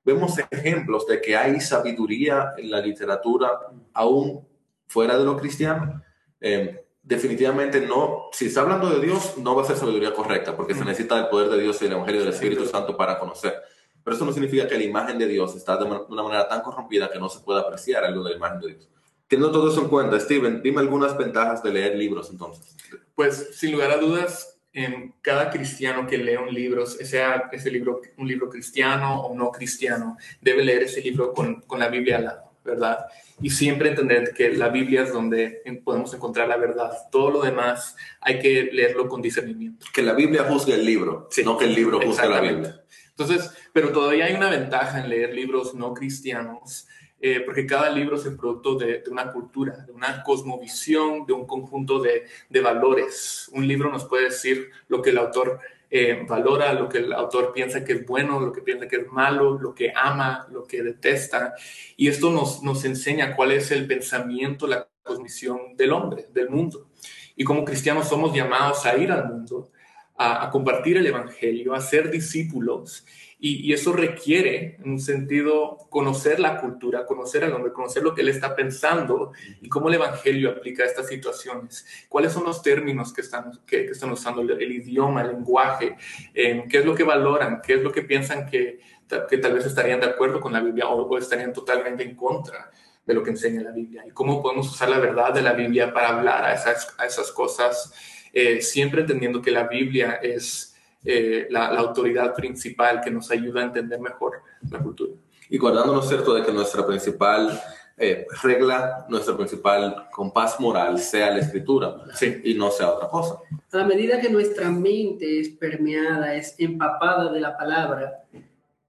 Vemos 0.06 0.34
ejemplos 0.50 1.06
de 1.08 1.20
que 1.20 1.36
hay 1.36 1.60
sabiduría 1.60 2.54
en 2.58 2.72
la 2.72 2.80
literatura, 2.80 3.52
aún 3.94 4.48
fuera 4.88 5.18
de 5.18 5.26
lo 5.26 5.36
cristiano, 5.38 6.02
eh, 6.42 6.86
definitivamente 7.02 7.82
no, 7.82 8.30
si 8.32 8.48
está 8.48 8.62
hablando 8.62 8.90
de 8.90 9.06
Dios, 9.06 9.38
no 9.38 9.56
va 9.56 9.64
a 9.64 9.66
ser 9.66 9.78
sabiduría 9.78 10.14
correcta, 10.14 10.56
porque 10.56 10.74
se 10.74 10.86
necesita 10.86 11.18
el 11.20 11.28
poder 11.28 11.50
de 11.50 11.62
Dios 11.62 11.82
y 11.82 11.86
el 11.86 11.94
Evangelio 11.94 12.22
del 12.22 12.34
Espíritu 12.34 12.66
Santo 12.66 12.96
para 12.96 13.18
conocer. 13.18 13.56
Pero 14.04 14.16
eso 14.16 14.26
no 14.26 14.32
significa 14.32 14.68
que 14.68 14.78
la 14.78 14.84
imagen 14.84 15.18
de 15.18 15.28
Dios 15.28 15.56
está 15.56 15.78
de 15.78 15.86
una 15.86 16.24
manera 16.24 16.48
tan 16.48 16.62
corrompida 16.62 17.12
que 17.12 17.20
no 17.20 17.30
se 17.30 17.40
pueda 17.40 17.62
apreciar 17.62 18.04
algo 18.04 18.24
de 18.24 18.32
la 18.32 18.38
imagen 18.38 18.60
de 18.60 18.68
Dios. 18.70 18.90
Teniendo 19.28 19.52
todo 19.52 19.72
eso 19.72 19.82
en 19.82 19.90
cuenta, 19.90 20.20
Steven, 20.20 20.62
dime 20.64 20.80
algunas 20.80 21.16
ventajas 21.16 21.62
de 21.62 21.72
leer 21.72 21.96
libros 21.96 22.32
entonces. 22.32 22.76
Pues 23.14 23.50
sin 23.54 23.72
lugar 23.72 23.92
a 23.92 23.98
dudas, 23.98 24.60
en 24.74 25.14
cada 25.22 25.50
cristiano 25.50 26.08
que 26.08 26.18
lee 26.18 26.36
un 26.36 26.54
libro, 26.54 26.86
sea 26.86 27.50
ese 27.52 27.72
libro 27.72 28.02
un 28.18 28.28
libro 28.28 28.50
cristiano 28.50 29.22
o 29.22 29.36
no 29.36 29.52
cristiano, 29.52 30.18
debe 30.42 30.64
leer 30.64 30.84
ese 30.84 31.02
libro 31.02 31.34
con, 31.34 31.62
con 31.62 31.80
la 31.80 31.90
Biblia 31.90 32.18
al 32.18 32.24
lado, 32.26 32.49
¿verdad? 32.70 33.06
Y 33.42 33.50
siempre 33.50 33.90
entender 33.90 34.34
que 34.34 34.52
la 34.54 34.70
Biblia 34.70 35.04
es 35.04 35.14
donde 35.14 35.62
podemos 35.84 36.14
encontrar 36.14 36.48
la 36.48 36.58
verdad. 36.58 36.92
Todo 37.12 37.32
lo 37.32 37.42
demás 37.42 37.96
hay 38.22 38.40
que 38.40 38.70
leerlo 38.72 39.08
con 39.08 39.22
discernimiento. 39.22 39.86
Que 39.94 40.02
la 40.02 40.14
Biblia 40.14 40.44
juzgue 40.44 40.76
el 40.76 40.86
libro, 40.86 41.30
no 41.44 41.58
que 41.58 41.66
el 41.66 41.74
libro 41.74 42.00
juzgue 42.02 42.30
la 42.30 42.42
Biblia. 42.42 42.82
Entonces, 43.10 43.52
pero 43.74 43.92
todavía 43.92 44.26
hay 44.26 44.34
una 44.34 44.50
ventaja 44.50 45.02
en 45.02 45.10
leer 45.10 45.34
libros 45.34 45.74
no 45.74 45.94
cristianos 45.94 46.88
eh, 47.22 47.42
porque 47.42 47.66
cada 47.66 47.90
libro 47.90 48.16
es 48.16 48.26
el 48.26 48.38
producto 48.38 48.76
de, 48.76 49.04
una 49.12 49.32
cultura, 49.32 49.76
de 49.86 49.92
una 49.92 50.24
cosmovisión, 50.24 51.26
de 51.26 51.34
un 51.34 51.46
conjunto 51.46 52.00
de, 52.00 52.26
valores. 52.62 53.50
Un 53.52 53.68
libro 53.68 53.92
nos 53.92 54.06
puede 54.06 54.26
decir 54.26 54.70
lo 54.88 55.02
que 55.02 55.10
el 55.10 55.18
autor 55.18 55.60
eh, 55.90 56.24
valora, 56.28 56.74
lo 56.74 56.88
que 56.88 57.00
el 57.00 57.14
autor 57.14 57.52
piensa 57.52 57.84
que 57.84 57.94
es 57.94 58.06
bueno, 58.06 58.40
lo 58.40 58.52
que 58.52 58.62
piensa 58.62 58.88
que 58.88 58.98
es 58.98 59.08
malo, 59.08 59.58
lo 59.60 59.74
que 59.74 59.92
ama, 59.96 60.48
lo 60.52 60.66
que 60.66 60.84
detesta. 60.84 61.56
Y 61.98 62.08
esto 62.08 62.30
nos, 62.30 62.62
nos 62.64 62.86
enseña 62.86 63.36
cuál 63.36 63.52
es 63.52 63.72
el 63.72 63.88
pensamiento, 63.88 64.68
la 64.68 64.88
cosmovisión 65.02 65.76
del 65.76 65.92
hombre, 65.92 66.28
del 66.32 66.50
mundo. 66.50 66.90
Y 67.36 67.44
como 67.44 67.66
cristianos 67.66 68.08
somos 68.08 68.36
llamados 68.36 68.86
a 68.86 68.98
ir 68.98 69.12
al 69.12 69.28
mundo, 69.28 69.72
a, 70.20 70.46
a 70.46 70.52
compartir 70.52 70.98
el 70.98 71.08
Evangelio, 71.08 71.74
a 71.74 71.82
ser 71.82 72.12
discípulos 72.12 73.04
y, 73.42 73.72
eso 73.72 73.94
requiere, 73.94 74.76
en 74.84 74.92
un 74.92 75.00
sentido, 75.00 75.88
conocer 75.90 76.42
la 76.42 76.60
cultura, 76.60 77.06
conocer 77.06 77.46
al 77.46 77.54
hombre, 77.54 77.72
conocer 77.72 78.04
lo 78.04 78.14
que 78.14 78.22
él 78.22 78.28
está 78.28 78.54
pensando 78.54 79.32
y 79.62 79.70
cómo 79.70 79.88
el 79.88 79.96
Evangelio 79.96 80.50
aplica 80.50 80.84
a 80.84 80.88
estas 80.88 81.08
situaciones. 81.08 81.86
¿Cuáles 82.10 82.34
son 82.34 82.44
los 82.44 82.62
términos 82.62 83.14
que 83.14 83.22
están, 83.22 83.62
que, 83.66 83.86
están 83.86 84.12
usando, 84.12 84.42
el, 84.42 84.72
idioma, 84.72 85.22
el 85.22 85.30
lenguaje? 85.30 85.96
Eh, 86.34 86.66
¿Qué 86.70 86.80
es 86.80 86.86
lo 86.86 86.94
que 86.94 87.04
valoran? 87.04 87.62
¿Qué 87.62 87.76
es 87.76 87.82
lo 87.82 87.94
que 87.94 88.02
piensan 88.02 88.46
que, 88.46 88.82
que 89.30 89.38
tal 89.38 89.54
vez 89.54 89.66
estarían 89.66 90.02
de 90.02 90.08
acuerdo 90.08 90.42
con 90.42 90.52
la 90.52 90.60
Biblia 90.60 90.90
o, 90.90 91.18
estarían 91.18 91.54
totalmente 91.54 92.04
en 92.04 92.16
contra? 92.16 92.70
de 93.06 93.16
lo 93.16 93.24
que 93.24 93.32
enseña 93.32 93.64
la 93.64 93.72
Biblia 93.72 94.04
y 94.06 94.12
cómo 94.12 94.40
podemos 94.40 94.72
usar 94.72 94.88
la 94.88 95.00
verdad 95.00 95.34
de 95.34 95.42
la 95.42 95.54
Biblia 95.54 95.92
para 95.92 96.10
hablar 96.10 96.46
a 96.46 96.54
esas, 96.54 96.94
a 97.00 97.08
esas 97.08 97.32
cosas, 97.32 97.92
eh, 98.34 98.62
siempre 98.62 99.02
entendiendo 99.02 99.42
que 99.42 99.52
la 99.52 99.68
Biblia 99.68 100.20
es, 100.22 100.76
eh, 101.04 101.48
la, 101.50 101.68
autoridad 101.68 102.36
principal 102.36 103.02
que 103.02 103.12
nos 103.12 103.32
ayuda 103.32 103.62
a 103.62 103.66
entender 103.66 104.00
mejor 104.00 104.42
la 104.70 104.80
cultura. 104.80 105.14
Y 105.50 105.58
guardándonos 105.58 106.08
cierto 106.08 106.34
de 106.34 106.44
que 106.44 106.52
nuestra 106.52 106.86
principal 106.86 107.60
eh, 107.98 108.26
regla, 108.44 109.06
nuestra 109.10 109.36
principal 109.36 110.08
compás 110.12 110.60
moral 110.60 111.00
sea 111.00 111.32
la 111.32 111.40
escritura 111.40 111.98
y 112.44 112.54
no 112.54 112.72
sea 112.72 112.92
otra 112.92 113.10
cosa. 113.10 113.40
A 113.72 113.78
la 113.78 113.86
medida 113.86 114.22
que 114.22 114.30
nuestra 114.30 114.70
mente 114.70 115.40
es 115.40 115.50
permeada, 115.50 116.36
es 116.36 116.56
empapada 116.58 117.32
de 117.32 117.40
la 117.40 117.58
palabra, 117.58 118.24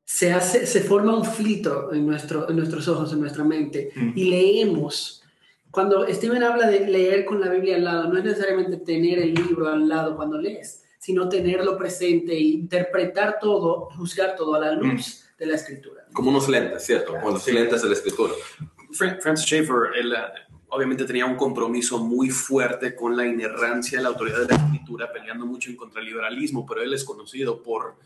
se, 0.04 0.32
hace, 0.32 0.66
se 0.66 0.80
forma 0.80 1.16
un 1.16 1.24
filtro 1.24 1.92
en, 1.92 2.06
nuestro, 2.06 2.48
en 2.50 2.56
nuestros 2.56 2.88
ojos, 2.88 3.12
en 3.12 3.20
nuestra 3.20 3.44
mente, 3.44 3.92
mm. 3.94 4.12
y 4.16 4.24
leemos. 4.30 5.19
Cuando 5.70 6.06
Steven 6.08 6.42
habla 6.42 6.68
de 6.68 6.86
leer 6.86 7.24
con 7.24 7.40
la 7.40 7.48
Biblia 7.48 7.76
al 7.76 7.84
lado, 7.84 8.08
no 8.08 8.18
es 8.18 8.24
necesariamente 8.24 8.76
tener 8.78 9.18
el 9.18 9.34
libro 9.34 9.68
al 9.68 9.88
lado 9.88 10.16
cuando 10.16 10.38
lees 10.38 10.80
sino 11.00 11.30
tenerlo 11.30 11.78
presente 11.78 12.34
e 12.34 12.40
interpretar 12.40 13.38
todo, 13.40 13.88
juzgar 13.96 14.36
todo 14.36 14.54
a 14.54 14.60
la 14.60 14.72
luz 14.72 15.24
mm. 15.24 15.38
de 15.38 15.46
la 15.46 15.54
escritura. 15.56 16.04
Como 16.12 16.28
unos 16.28 16.46
lentes, 16.46 16.84
¿cierto? 16.84 17.14
Como 17.14 17.30
los 17.30 17.46
lentes 17.48 17.80
de 17.80 17.88
la 17.88 17.94
escritura. 17.94 18.34
Francis 18.92 19.46
Schaeffer, 19.46 19.96
él 19.98 20.12
eh, 20.12 20.16
obviamente 20.68 21.06
tenía 21.06 21.24
un 21.24 21.36
compromiso 21.36 21.98
muy 22.04 22.28
fuerte 22.28 22.94
con 22.94 23.16
la 23.16 23.26
inerrancia 23.26 23.96
de 23.96 24.02
la 24.02 24.10
autoridad 24.10 24.40
de 24.40 24.48
la 24.48 24.56
escritura, 24.56 25.10
peleando 25.10 25.46
mucho 25.46 25.70
en 25.70 25.76
contra 25.76 26.00
del 26.00 26.10
liberalismo, 26.10 26.66
pero 26.66 26.82
él 26.82 26.92
es 26.92 27.02
conocido 27.02 27.62
por 27.62 27.96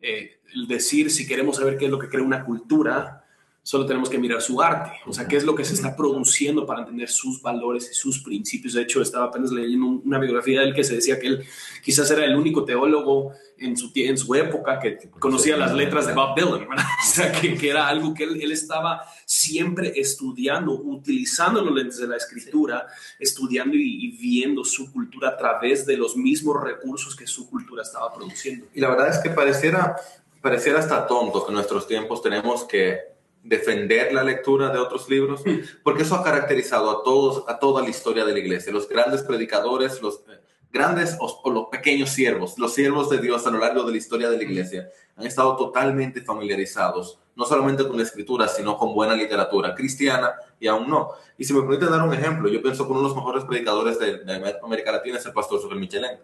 eh, 0.00 0.38
decir, 0.68 1.10
si 1.10 1.26
queremos 1.26 1.56
saber 1.56 1.76
qué 1.76 1.86
es 1.86 1.90
lo 1.90 1.98
que 1.98 2.08
crea 2.08 2.22
una 2.22 2.44
cultura, 2.44 3.23
solo 3.64 3.86
tenemos 3.86 4.10
que 4.10 4.18
mirar 4.18 4.42
su 4.42 4.60
arte, 4.60 4.90
o 5.06 5.12
sea, 5.12 5.26
qué 5.26 5.38
es 5.38 5.44
lo 5.44 5.54
que 5.54 5.64
se 5.64 5.72
está 5.72 5.96
produciendo 5.96 6.66
para 6.66 6.80
entender 6.80 7.08
sus 7.08 7.40
valores 7.40 7.90
y 7.90 7.94
sus 7.94 8.22
principios. 8.22 8.74
De 8.74 8.82
hecho, 8.82 9.00
estaba 9.00 9.24
apenas 9.24 9.50
leyendo 9.50 9.86
una 10.04 10.18
biografía 10.18 10.60
de 10.60 10.66
él 10.66 10.74
que 10.74 10.84
se 10.84 10.96
decía 10.96 11.18
que 11.18 11.28
él 11.28 11.44
quizás 11.82 12.10
era 12.10 12.26
el 12.26 12.36
único 12.36 12.66
teólogo 12.66 13.32
en 13.56 13.74
su, 13.74 13.90
en 13.94 14.18
su 14.18 14.34
época 14.34 14.78
que 14.78 15.08
conocía 15.18 15.56
las 15.56 15.72
letras 15.72 16.06
de 16.06 16.12
Bob 16.12 16.36
Dylan, 16.36 16.68
o 16.72 17.06
sea, 17.06 17.32
que, 17.32 17.56
que, 17.56 17.70
era 17.70 17.88
algo 17.88 18.12
que 18.12 18.24
él, 18.24 18.42
él, 18.42 18.52
estaba 18.52 19.00
siempre 19.24 19.98
estudiando, 19.98 20.72
utilizando 20.72 21.62
los 21.62 21.74
lentes 21.74 21.96
de 21.96 22.06
la 22.06 22.18
escritura, 22.18 22.86
estudiando 23.18 23.76
y, 23.76 24.04
y 24.04 24.08
viendo 24.10 24.62
su 24.62 24.92
cultura 24.92 25.30
a 25.30 25.36
través 25.38 25.86
de 25.86 25.96
los 25.96 26.18
mismos 26.18 26.62
recursos 26.62 27.16
que 27.16 27.26
su 27.26 27.48
cultura 27.48 27.82
estaba 27.82 28.12
produciendo. 28.12 28.66
Y 28.74 28.80
la 28.82 28.90
verdad 28.90 29.08
es 29.08 29.20
que 29.20 29.30
pareciera, 29.30 29.96
pareciera 30.42 30.80
hasta 30.80 31.06
tonto 31.06 31.46
que 31.46 31.48
en 31.48 31.54
nuestros 31.54 31.88
tiempos 31.88 32.20
tenemos 32.20 32.64
que 32.64 33.13
defender 33.44 34.12
la 34.12 34.24
lectura 34.24 34.70
de 34.70 34.78
otros 34.78 35.08
libros, 35.08 35.42
porque 35.82 36.02
eso 36.02 36.16
ha 36.16 36.24
caracterizado 36.24 36.90
a 36.90 37.04
todos, 37.04 37.44
a 37.46 37.58
toda 37.58 37.82
la 37.82 37.90
historia 37.90 38.24
de 38.24 38.32
la 38.32 38.38
iglesia, 38.38 38.72
los 38.72 38.88
grandes 38.88 39.22
predicadores, 39.22 40.00
los 40.00 40.24
eh, 40.30 40.40
grandes 40.72 41.16
o, 41.20 41.50
los 41.50 41.66
pequeños 41.66 42.10
siervos, 42.10 42.58
los 42.58 42.72
siervos 42.74 43.10
de 43.10 43.18
Dios 43.18 43.46
a 43.46 43.50
lo 43.50 43.58
largo 43.58 43.84
de 43.84 43.92
la 43.92 43.98
historia 43.98 44.30
de 44.30 44.38
la 44.38 44.42
iglesia 44.42 44.88
han 45.16 45.26
estado 45.26 45.56
totalmente 45.56 46.22
familiarizados, 46.22 47.20
no 47.36 47.44
solamente 47.44 47.86
con 47.86 47.98
la 47.98 48.02
escritura, 48.02 48.48
sino 48.48 48.78
con 48.78 48.94
buena 48.94 49.14
literatura 49.14 49.74
cristiana 49.74 50.32
y 50.58 50.66
aún 50.66 50.88
no. 50.88 51.10
Y 51.36 51.44
si 51.44 51.52
me 51.52 51.60
permite 51.60 51.84
dar 51.84 52.02
un 52.02 52.14
ejemplo, 52.14 52.48
yo 52.48 52.62
pienso 52.62 52.86
que 52.86 52.92
uno 52.92 53.02
de 53.02 53.08
los 53.08 53.16
mejores 53.16 53.44
predicadores 53.44 53.98
de, 53.98 54.22
América 54.62 54.90
Latina 54.90 55.18
es 55.18 55.26
el 55.26 55.32
pastor 55.32 55.60
Sofía 55.60 55.78
Michelén, 55.78 56.18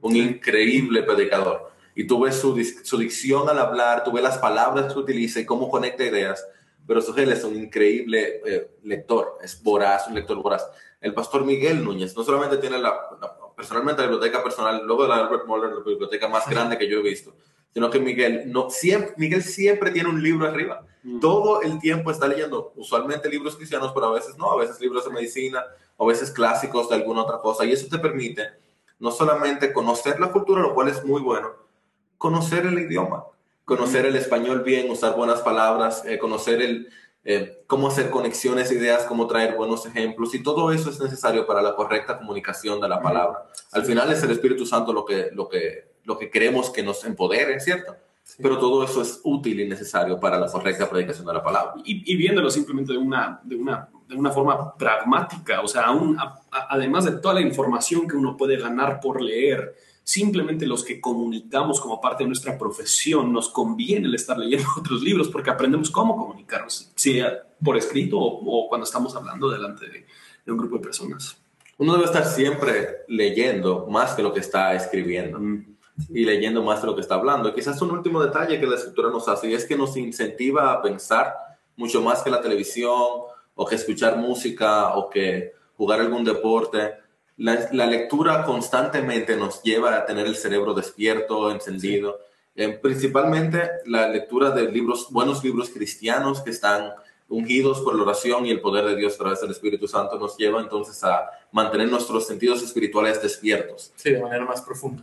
un 0.00 0.16
increíble 0.16 1.04
predicador. 1.04 1.72
Y 1.94 2.06
tú 2.06 2.20
ves 2.20 2.34
su, 2.34 2.60
su 2.82 2.98
dicción 2.98 3.48
al 3.48 3.58
hablar, 3.58 4.02
tú 4.02 4.10
ves 4.10 4.24
las 4.24 4.38
palabras 4.38 4.92
que 4.92 4.98
utiliza 4.98 5.38
y 5.38 5.46
cómo 5.46 5.70
conecta 5.70 6.04
ideas 6.04 6.44
pero 6.86 7.00
Sogel 7.00 7.32
es 7.32 7.44
un 7.44 7.56
increíble 7.56 8.40
eh, 8.46 8.70
lector, 8.82 9.38
es 9.42 9.62
voraz, 9.62 10.06
un 10.08 10.14
lector 10.14 10.36
voraz. 10.42 10.68
El 11.00 11.14
pastor 11.14 11.44
Miguel 11.44 11.84
Núñez 11.84 12.16
no 12.16 12.24
solamente 12.24 12.58
tiene 12.58 12.78
la, 12.78 12.94
personalmente 13.56 14.02
la 14.02 14.08
biblioteca 14.08 14.42
personal, 14.42 14.82
luego 14.84 15.04
de 15.04 15.08
la 15.10 15.16
Albert 15.16 15.46
Moller, 15.46 15.72
la 15.72 15.80
biblioteca 15.84 16.28
más 16.28 16.48
grande 16.48 16.78
que 16.78 16.88
yo 16.88 16.98
he 16.98 17.02
visto, 17.02 17.34
sino 17.72 17.90
que 17.90 17.98
Miguel, 17.98 18.50
no, 18.52 18.70
siempre, 18.70 19.14
Miguel 19.16 19.42
siempre 19.42 19.90
tiene 19.90 20.08
un 20.08 20.22
libro 20.22 20.46
arriba. 20.46 20.86
Mm. 21.02 21.20
Todo 21.20 21.62
el 21.62 21.78
tiempo 21.78 22.10
está 22.10 22.28
leyendo, 22.28 22.72
usualmente 22.76 23.28
libros 23.28 23.56
cristianos, 23.56 23.92
pero 23.92 24.06
a 24.06 24.12
veces 24.12 24.36
no, 24.36 24.52
a 24.52 24.56
veces 24.56 24.80
libros 24.80 25.04
de 25.04 25.10
medicina, 25.10 25.64
a 25.98 26.04
veces 26.04 26.30
clásicos 26.30 26.88
de 26.88 26.96
alguna 26.96 27.22
otra 27.22 27.38
cosa. 27.38 27.64
Y 27.64 27.72
eso 27.72 27.88
te 27.88 27.98
permite 27.98 28.42
no 28.98 29.10
solamente 29.10 29.72
conocer 29.72 30.20
la 30.20 30.30
cultura, 30.30 30.62
lo 30.62 30.74
cual 30.74 30.88
es 30.88 31.04
muy 31.04 31.20
bueno, 31.20 31.52
conocer 32.16 32.66
el 32.66 32.78
idioma 32.78 33.24
conocer 33.64 34.06
el 34.06 34.16
español 34.16 34.62
bien, 34.62 34.90
usar 34.90 35.16
buenas 35.16 35.40
palabras, 35.40 36.04
eh, 36.06 36.18
conocer 36.18 36.60
el, 36.60 36.88
eh, 37.24 37.64
cómo 37.66 37.88
hacer 37.88 38.10
conexiones, 38.10 38.70
ideas, 38.70 39.04
cómo 39.04 39.26
traer 39.26 39.56
buenos 39.56 39.86
ejemplos 39.86 40.34
y 40.34 40.42
todo 40.42 40.70
eso 40.72 40.90
es 40.90 41.00
necesario 41.00 41.46
para 41.46 41.62
la 41.62 41.74
correcta 41.74 42.18
comunicación 42.18 42.80
de 42.80 42.88
la 42.88 43.00
palabra. 43.00 43.46
Al 43.72 43.84
final 43.84 44.12
es 44.12 44.22
el 44.22 44.30
Espíritu 44.30 44.66
Santo 44.66 44.92
lo 44.92 45.04
que, 45.04 45.30
lo 45.32 45.48
que, 45.48 45.94
lo 46.04 46.18
que 46.18 46.30
queremos 46.30 46.68
que 46.68 46.82
nos 46.82 47.02
empodere, 47.04 47.58
¿cierto? 47.60 47.96
Pero 48.42 48.58
todo 48.58 48.84
eso 48.84 49.00
es 49.00 49.20
útil 49.22 49.60
y 49.60 49.68
necesario 49.68 50.18
para 50.18 50.38
la 50.38 50.50
correcta 50.50 50.88
predicación 50.88 51.26
de 51.26 51.34
la 51.34 51.42
palabra. 51.42 51.74
Y, 51.84 52.16
viéndolo 52.16 52.50
simplemente 52.50 52.92
de 52.92 52.98
una, 52.98 53.40
de 53.42 53.56
una, 53.56 53.88
de 54.08 54.14
una 54.16 54.30
forma 54.30 54.74
pragmática, 54.76 55.60
o 55.60 55.68
sea, 55.68 55.82
aún, 55.82 56.16
además 56.50 57.04
de 57.04 57.12
toda 57.12 57.34
la 57.34 57.42
información 57.42 58.08
que 58.08 58.16
uno 58.16 58.36
puede 58.36 58.56
ganar 58.58 59.00
por 59.00 59.20
leer, 59.20 59.74
simplemente 60.04 60.66
los 60.66 60.84
que 60.84 61.00
comunicamos 61.00 61.80
como 61.80 61.98
parte 62.00 62.22
de 62.22 62.28
nuestra 62.28 62.58
profesión, 62.58 63.32
nos 63.32 63.48
conviene 63.48 64.06
el 64.06 64.14
estar 64.14 64.38
leyendo 64.38 64.68
otros 64.78 65.02
libros 65.02 65.28
porque 65.28 65.50
aprendemos 65.50 65.90
cómo 65.90 66.16
comunicarnos, 66.16 66.92
sea 66.94 67.42
por 67.62 67.76
escrito 67.78 68.18
o, 68.20 68.68
cuando 68.68 68.84
estamos 68.84 69.16
hablando 69.16 69.50
delante 69.50 69.86
de, 69.88 70.52
un 70.52 70.58
grupo 70.58 70.76
de 70.76 70.82
personas. 70.82 71.38
Uno 71.78 71.94
debe 71.94 72.04
estar 72.04 72.26
siempre 72.26 72.98
leyendo 73.08 73.86
más 73.88 74.14
que 74.14 74.22
lo 74.22 74.32
que 74.32 74.40
está 74.40 74.74
escribiendo 74.74 75.40
y 76.10 76.24
leyendo 76.24 76.62
más 76.62 76.82
de 76.82 76.86
lo 76.86 76.94
que 76.94 77.00
está 77.00 77.14
hablando. 77.14 77.48
Y 77.48 77.54
quizás 77.54 77.80
un 77.80 77.90
último 77.90 78.22
detalle 78.22 78.60
que 78.60 78.66
la 78.66 78.76
escritura 78.76 79.08
nos 79.08 79.26
hace 79.26 79.48
y 79.48 79.54
es 79.54 79.64
que 79.64 79.76
nos 79.76 79.96
incentiva 79.96 80.72
a 80.72 80.82
pensar 80.82 81.34
mucho 81.76 82.02
más 82.02 82.22
que 82.22 82.30
la 82.30 82.42
televisión 82.42 83.22
o 83.54 83.66
que 83.66 83.74
escuchar 83.74 84.18
música 84.18 84.94
o 84.94 85.08
que 85.08 85.54
jugar 85.76 86.00
algún 86.00 86.24
deporte 86.24 86.92
la, 87.36 87.86
lectura 87.86 88.44
constantemente 88.44 89.36
nos 89.36 89.62
lleva 89.62 89.96
a 89.96 90.06
tener 90.06 90.26
el 90.26 90.36
cerebro 90.36 90.74
despierto, 90.74 91.50
encendido. 91.50 92.20
Eh, 92.54 92.68
principalmente 92.68 93.68
la 93.86 94.08
lectura 94.08 94.50
de 94.50 94.70
libros, 94.70 95.08
buenos 95.10 95.42
libros 95.42 95.70
cristianos 95.70 96.40
que 96.40 96.50
están 96.50 96.92
ungidos 97.28 97.80
por 97.80 97.96
la 97.96 98.02
oración 98.02 98.46
y 98.46 98.50
el 98.50 98.60
poder 98.60 98.84
de 98.84 98.96
Dios 98.96 99.14
a 99.14 99.18
través 99.18 99.40
del 99.40 99.50
Espíritu 99.50 99.88
Santo 99.88 100.18
nos 100.18 100.36
lleva 100.36 100.60
entonces 100.60 101.02
a 101.02 101.28
mantener 101.50 101.90
nuestros 101.90 102.26
sentidos 102.26 102.62
espirituales 102.62 103.20
despiertos. 103.20 103.92
Sí, 103.96 104.12
de 104.12 104.20
manera 104.20 104.44
más 104.44 104.60
profunda. 104.62 105.02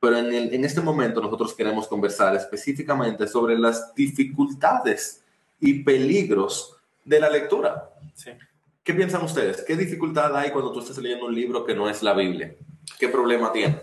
Pero 0.00 0.18
en, 0.18 0.32
el- 0.34 0.52
en 0.52 0.64
este 0.64 0.80
momento 0.80 1.20
nosotros 1.22 1.54
queremos 1.54 1.86
conversar 1.88 2.34
específicamente 2.36 3.26
sobre 3.28 3.56
las 3.56 3.94
dificultades 3.94 5.22
y 5.60 5.82
peligros 5.84 6.76
de 7.04 7.20
la 7.20 7.30
lectura. 7.30 7.88
Sí. 8.14 8.30
¿Qué 8.84 8.94
piensan 8.94 9.24
ustedes? 9.24 9.62
¿Qué 9.66 9.76
dificultad 9.76 10.36
hay 10.36 10.50
cuando 10.50 10.72
tú 10.72 10.80
estás 10.80 10.98
leyendo 10.98 11.26
un 11.26 11.34
libro 11.34 11.64
que 11.64 11.74
no 11.74 11.88
es 11.88 12.02
la 12.02 12.14
Biblia? 12.14 12.54
¿Qué 12.98 13.08
problema 13.08 13.52
tiene? 13.52 13.80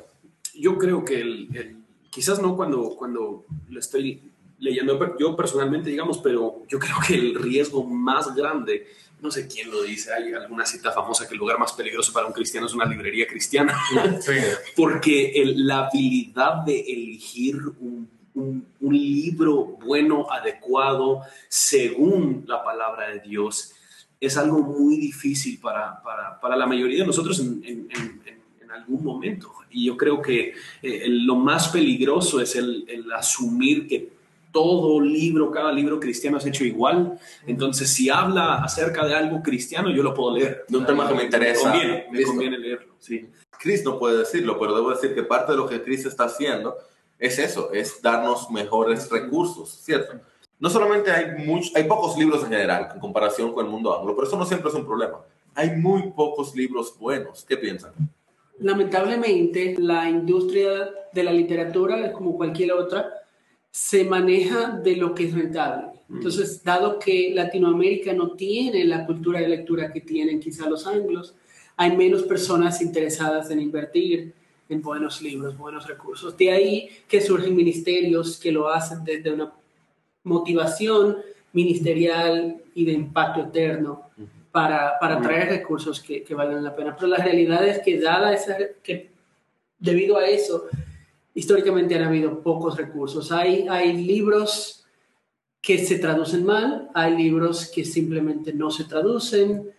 Yo 0.56 0.78
creo 0.78 1.06
que 1.06 1.22
el, 1.22 1.50
el- 1.56 1.78
quizás 2.10 2.42
no 2.42 2.56
cuando, 2.58 2.96
cuando 2.98 3.46
lo 3.70 3.80
estoy 3.80 4.22
leyendo 4.60 5.00
yo 5.18 5.36
personalmente, 5.38 5.90
digamos, 5.90 6.18
pero 6.18 6.64
yo 6.68 6.80
creo 6.80 6.96
que 7.08 7.14
el 7.16 7.36
riesgo 7.36 7.86
más 7.86 8.36
grande, 8.36 8.88
no 9.22 9.32
sé 9.32 9.48
quién 9.48 9.72
lo 9.72 9.84
dice, 9.84 10.12
hay 10.12 10.34
alguna 10.34 10.66
cita 10.66 10.92
famosa 10.92 11.26
que 11.28 11.34
el 11.36 11.40
lugar 11.40 11.58
más 11.60 11.72
peligroso 11.72 12.12
para 12.12 12.28
un 12.28 12.34
cristiano 12.34 12.68
es 12.68 12.74
una 12.74 12.86
librería 12.86 13.26
cristiana. 13.26 13.80
Sí. 14.22 14.34
porque 14.76 15.32
el- 15.42 15.66
la 15.66 15.88
habilidad 15.88 16.56
de 16.66 16.78
elegir 16.82 17.56
un, 17.80 18.10
un- 18.36 18.68
un 18.82 18.94
libro 18.94 19.64
bueno, 19.86 20.28
adecuado, 20.30 21.22
según 21.48 22.44
la 22.48 22.62
palabra 22.64 23.10
de 23.12 23.22
Dios, 23.22 23.76
es 24.20 24.38
algo 24.38 24.60
muy 24.60 24.98
difícil 24.98 25.60
para, 25.60 26.02
para- 26.04 26.40
para 26.40 26.56
la 26.56 26.66
mayoría 26.66 27.00
de 27.00 27.08
nosotros 27.08 27.40
en, 27.40 27.62
en- 27.64 27.88
en- 27.92 28.22
en- 28.26 28.40
en 28.62 28.72
algún 28.72 29.04
momento. 29.04 29.52
Y 29.72 29.86
yo 29.86 29.96
creo 29.98 30.22
que 30.22 30.54
eh, 30.82 31.06
lo 31.08 31.36
más 31.36 31.70
peligroso 31.70 32.42
es 32.42 32.56
el, 32.56 32.86
el 32.88 33.12
asumir 33.12 33.88
que 33.88 34.10
todo 34.52 35.00
libro, 35.00 35.52
cada 35.52 35.72
libro 35.72 36.00
cristiano 36.00 36.38
es 36.40 36.46
hecho 36.46 36.64
igual. 36.66 37.20
Entonces, 37.46 37.90
si 37.92 38.10
habla 38.10 38.56
acerca 38.64 39.06
de 39.06 39.14
algo 39.14 39.42
cristiano, 39.44 39.92
yo 39.92 40.02
lo 40.02 40.14
puedo 40.14 40.36
leer. 40.36 40.66
De 40.68 40.78
un 40.78 40.86
tema 40.88 41.08
que 41.08 41.14
me 41.14 41.24
interesa. 41.26 41.72
Me 41.72 41.80
conviene, 41.80 42.06
me 42.12 42.24
conviene 42.24 42.58
leerlo. 42.58 42.96
Sí. 43.00 43.28
Chris 43.60 43.84
no 43.86 44.00
puede 44.00 44.18
decirlo, 44.18 44.58
pero 44.60 44.74
debo 44.76 44.90
decir 44.90 45.14
que 45.14 45.22
parte 45.24 45.52
de 45.52 45.58
lo 45.60 45.68
que 45.68 45.82
Chris 45.84 46.06
está 46.06 46.26
haciendo 46.26 46.76
es 47.20 47.38
eso, 47.38 47.72
es 47.74 48.02
darnos 48.02 48.50
mejores 48.50 49.10
recursos, 49.10 49.70
¿cierto? 49.84 50.14
No 50.60 50.70
solamente 50.70 51.10
hay, 51.12 51.46
much- 51.46 51.72
hay 51.76 51.84
pocos 51.86 52.18
libros 52.18 52.44
en 52.44 52.50
general 52.50 52.90
en 52.94 53.00
comparación 53.00 53.54
con 53.54 53.66
el 53.66 53.72
mundo 53.72 53.98
anglo, 53.98 54.16
pero 54.16 54.28
eso 54.28 54.38
no 54.38 54.46
siempre 54.46 54.70
es 54.70 54.76
un 54.76 54.86
problema. 54.86 55.20
Hay 55.56 55.72
muy 55.78 56.12
pocos 56.12 56.54
libros 56.56 56.98
buenos. 56.98 57.46
¿Qué 57.48 57.58
piensan? 57.58 57.92
Lamentablemente, 58.60 59.76
la 59.80 60.10
industria 60.10 60.90
de 61.14 61.24
la 61.24 61.32
literatura, 61.32 62.12
como 62.12 62.36
cualquier 62.36 62.74
otra, 62.74 63.10
se 63.72 64.04
maneja 64.04 64.72
de 64.84 64.96
lo 64.98 65.16
que 65.16 65.26
es 65.26 65.34
rentable. 65.34 65.88
Entonces, 66.10 66.64
dado 66.64 67.00
que 67.00 67.32
Latinoamérica 67.34 68.14
no 68.14 68.32
tiene 68.32 68.84
la 68.84 69.06
cultura 69.06 69.40
de 69.40 69.48
lectura 69.48 69.94
que 69.94 70.02
tienen 70.02 70.40
quizá 70.40 70.68
los 70.70 70.86
anglos, 70.88 71.36
hay 71.78 71.96
menos 71.96 72.24
personas 72.24 72.82
interesadas 72.82 73.50
en 73.52 73.62
invertir 73.62 74.34
en 74.68 74.82
buenos 74.82 75.22
libros, 75.22 75.58
buenos 75.58 75.88
recursos. 75.88 76.36
De 76.36 76.52
ahí 76.52 76.90
que 77.08 77.22
surgen 77.22 77.56
ministerios 77.56 78.40
que 78.40 78.52
lo 78.52 78.70
hacen 78.70 79.04
desde 79.04 79.32
una 79.32 79.54
motivación 80.24 81.18
ministerial 81.54 82.58
y 82.76 82.86
de 82.86 82.92
impacto 82.92 83.42
eterno 83.42 84.10
para, 84.52 84.98
para 85.00 85.22
traer 85.22 85.50
recursos 85.50 86.00
que, 86.02 86.24
que 86.24 86.36
valgan 86.36 86.64
la 86.64 86.76
pena. 86.76 86.96
Pero 86.96 87.08
la 87.08 87.18
realidad 87.18 87.66
es 87.68 87.80
que 87.80 88.00
dada 88.00 88.34
esa, 88.34 88.56
que 88.84 89.10
debido 89.78 90.18
a 90.18 90.26
eso, 90.28 90.66
históricamente 91.34 91.96
han 91.96 92.04
habido 92.04 92.40
pocos 92.42 92.78
recursos. 92.78 93.32
Hay, 93.32 93.68
hay 93.70 93.94
libros 93.94 94.86
que 95.62 95.78
se 95.86 96.00
traducen 96.00 96.46
mal, 96.46 96.90
hay 96.94 97.16
libros 97.18 97.68
que 97.74 97.84
simplemente 97.86 98.54
no 98.54 98.72
se 98.72 98.86
traducen, 98.86 99.70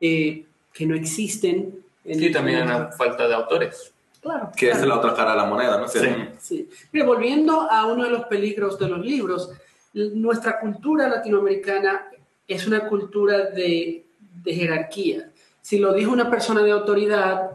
eh, 0.00 0.44
que 0.72 0.86
no 0.86 0.94
existen. 0.94 1.82
en- 2.04 2.22
Y 2.22 2.30
también 2.32 2.58
hay 2.58 2.62
una 2.64 2.92
falta 2.92 3.26
de 3.26 3.34
autores. 3.34 3.92
Claro. 4.20 4.50
Que 4.54 4.66
es 4.68 4.72
claro. 4.76 4.88
la 4.88 4.98
otra 4.98 5.14
cara 5.14 5.30
de 5.30 5.36
la 5.38 5.44
moneda, 5.46 5.78
¿no 5.78 5.86
es 5.86 5.92
cierto? 5.92 6.32
Sí. 6.40 6.68
Mira, 6.92 7.06
volviendo 7.06 7.62
a 7.70 7.86
uno 7.86 8.04
de 8.04 8.10
los 8.10 8.24
peligros 8.26 8.78
de 8.78 8.88
los 8.88 9.00
libros, 9.00 9.50
nuestra 9.92 10.60
cultura 10.60 11.08
latinoamericana 11.08 12.02
es 12.46 12.66
una 12.66 12.86
cultura 12.88 13.46
de, 13.50 14.04
de 14.42 14.54
jerarquía. 14.54 15.30
Si 15.60 15.78
lo 15.78 15.92
dijo 15.92 16.12
una 16.12 16.30
persona 16.30 16.62
de 16.62 16.70
autoridad, 16.72 17.50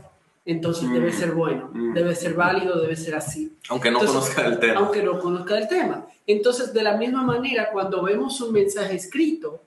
entonces 0.45 0.88
Mm. 0.89 0.93
debe 0.93 1.12
ser 1.12 1.31
bueno, 1.31 1.69
Mm. 1.73 1.93
debe 1.93 2.13
ser 2.15 2.33
válido, 2.36 2.79
debe 2.79 2.95
ser 2.95 3.15
así, 3.15 3.51
Aunque 3.69 3.89
no 3.89 3.99
Entonces, 3.99 4.33
conozca 4.36 4.45
el 4.47 4.60
tema. 4.60 4.79
aunque 4.79 5.01
no 5.03 5.19
conozca 5.19 5.57
el 5.57 5.67
tema. 5.67 6.05
Entonces, 6.27 6.71
de 6.73 6.83
la 6.83 6.97
misma 6.97 7.23
manera, 7.23 7.69
cuando 7.71 8.03
vemos 8.03 8.39
un 8.41 8.53
mensaje 8.53 8.95
escrito, 8.95 9.62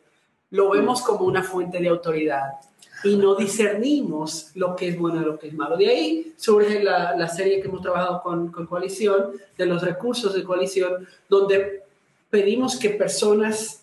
lo 0.51 0.71
vemos 0.71 1.03
como 1.03 1.25
una 1.27 1.43
fuente 1.43 1.79
de 1.81 1.89
autoridad 1.89 2.53
y 3.05 3.17
no 3.17 3.35
discernimos 3.35 4.51
lo 4.55 4.75
que 4.77 4.89
es 4.89 4.99
bueno 4.99 5.21
y 5.21 5.25
lo 5.25 5.39
que 5.39 5.49
es 5.49 5.55
malo. 5.55 5.77
De 5.77 5.89
ahí 5.89 6.33
surge 6.37 6.83
la, 6.83 7.17
la 7.17 7.29
serie 7.29 7.61
que 7.61 7.69
hemos 7.69 7.83
trabajado 7.83 8.23
con, 8.23 8.51
con 8.51 8.67
Coalición, 8.67 9.33
de 9.57 9.67
los 9.67 9.83
recursos 9.83 10.33
de 10.35 10.43
Coalición, 10.45 11.07
donde 11.29 11.83
pedimos 12.31 12.79
que 12.79 12.91
personas 12.91 13.83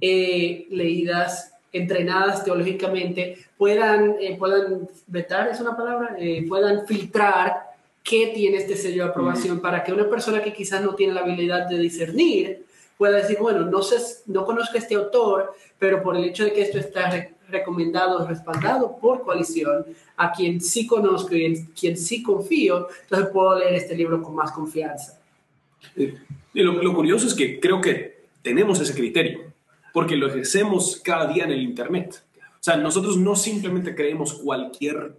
eh, 0.00 0.66
leídas, 0.70 1.54
entrenadas 1.72 2.44
teológicamente, 2.44 3.38
puedan, 3.56 4.16
eh, 4.20 4.36
puedan 4.38 4.88
vetar, 5.06 5.48
es 5.48 5.60
una 5.60 5.76
palabra, 5.76 6.16
Eh, 6.18 6.44
puedan 6.48 6.86
filtrar 6.86 7.70
qué 8.02 8.32
tiene 8.34 8.56
este 8.56 8.76
sello 8.76 9.04
de 9.04 9.10
aprobación 9.10 9.60
para 9.60 9.84
que 9.84 9.92
una 9.92 10.08
persona 10.08 10.42
que 10.42 10.52
quizás 10.52 10.82
no 10.82 10.94
tiene 10.94 11.12
la 11.12 11.20
habilidad 11.20 11.68
de 11.68 11.78
discernir 11.78 12.64
pueda 12.96 13.16
decir, 13.18 13.38
bueno, 13.38 13.60
no, 13.64 13.82
sé, 13.82 13.96
no 14.26 14.44
conozco 14.44 14.74
a 14.76 14.78
este 14.78 14.94
autor, 14.94 15.54
pero 15.78 16.02
por 16.02 16.16
el 16.16 16.24
hecho 16.24 16.44
de 16.44 16.52
que 16.52 16.62
esto 16.62 16.78
está 16.78 17.10
re- 17.10 17.34
recomendado, 17.48 18.26
respaldado 18.26 18.96
por 18.96 19.22
coalición, 19.22 19.86
a 20.16 20.32
quien 20.32 20.60
sí 20.60 20.86
conozco 20.86 21.34
y 21.34 21.44
en 21.46 21.66
quien 21.66 21.96
sí 21.96 22.22
confío, 22.22 22.88
entonces 23.02 23.28
puedo 23.32 23.58
leer 23.58 23.74
este 23.74 23.94
libro 23.94 24.22
con 24.22 24.34
más 24.34 24.50
confianza. 24.52 25.18
Y 26.54 26.62
lo, 26.62 26.82
lo 26.82 26.94
curioso 26.94 27.26
es 27.26 27.34
que 27.34 27.60
creo 27.60 27.80
que 27.80 28.24
tenemos 28.42 28.80
ese 28.80 28.94
criterio, 28.94 29.52
porque 29.92 30.16
lo 30.16 30.28
ejercemos 30.28 31.00
cada 31.02 31.32
día 31.32 31.44
en 31.44 31.52
el 31.52 31.62
Internet. 31.62 32.22
O 32.36 32.62
sea, 32.62 32.76
nosotros 32.76 33.16
no 33.16 33.36
simplemente 33.36 33.94
creemos 33.94 34.34
cualquier 34.34 35.14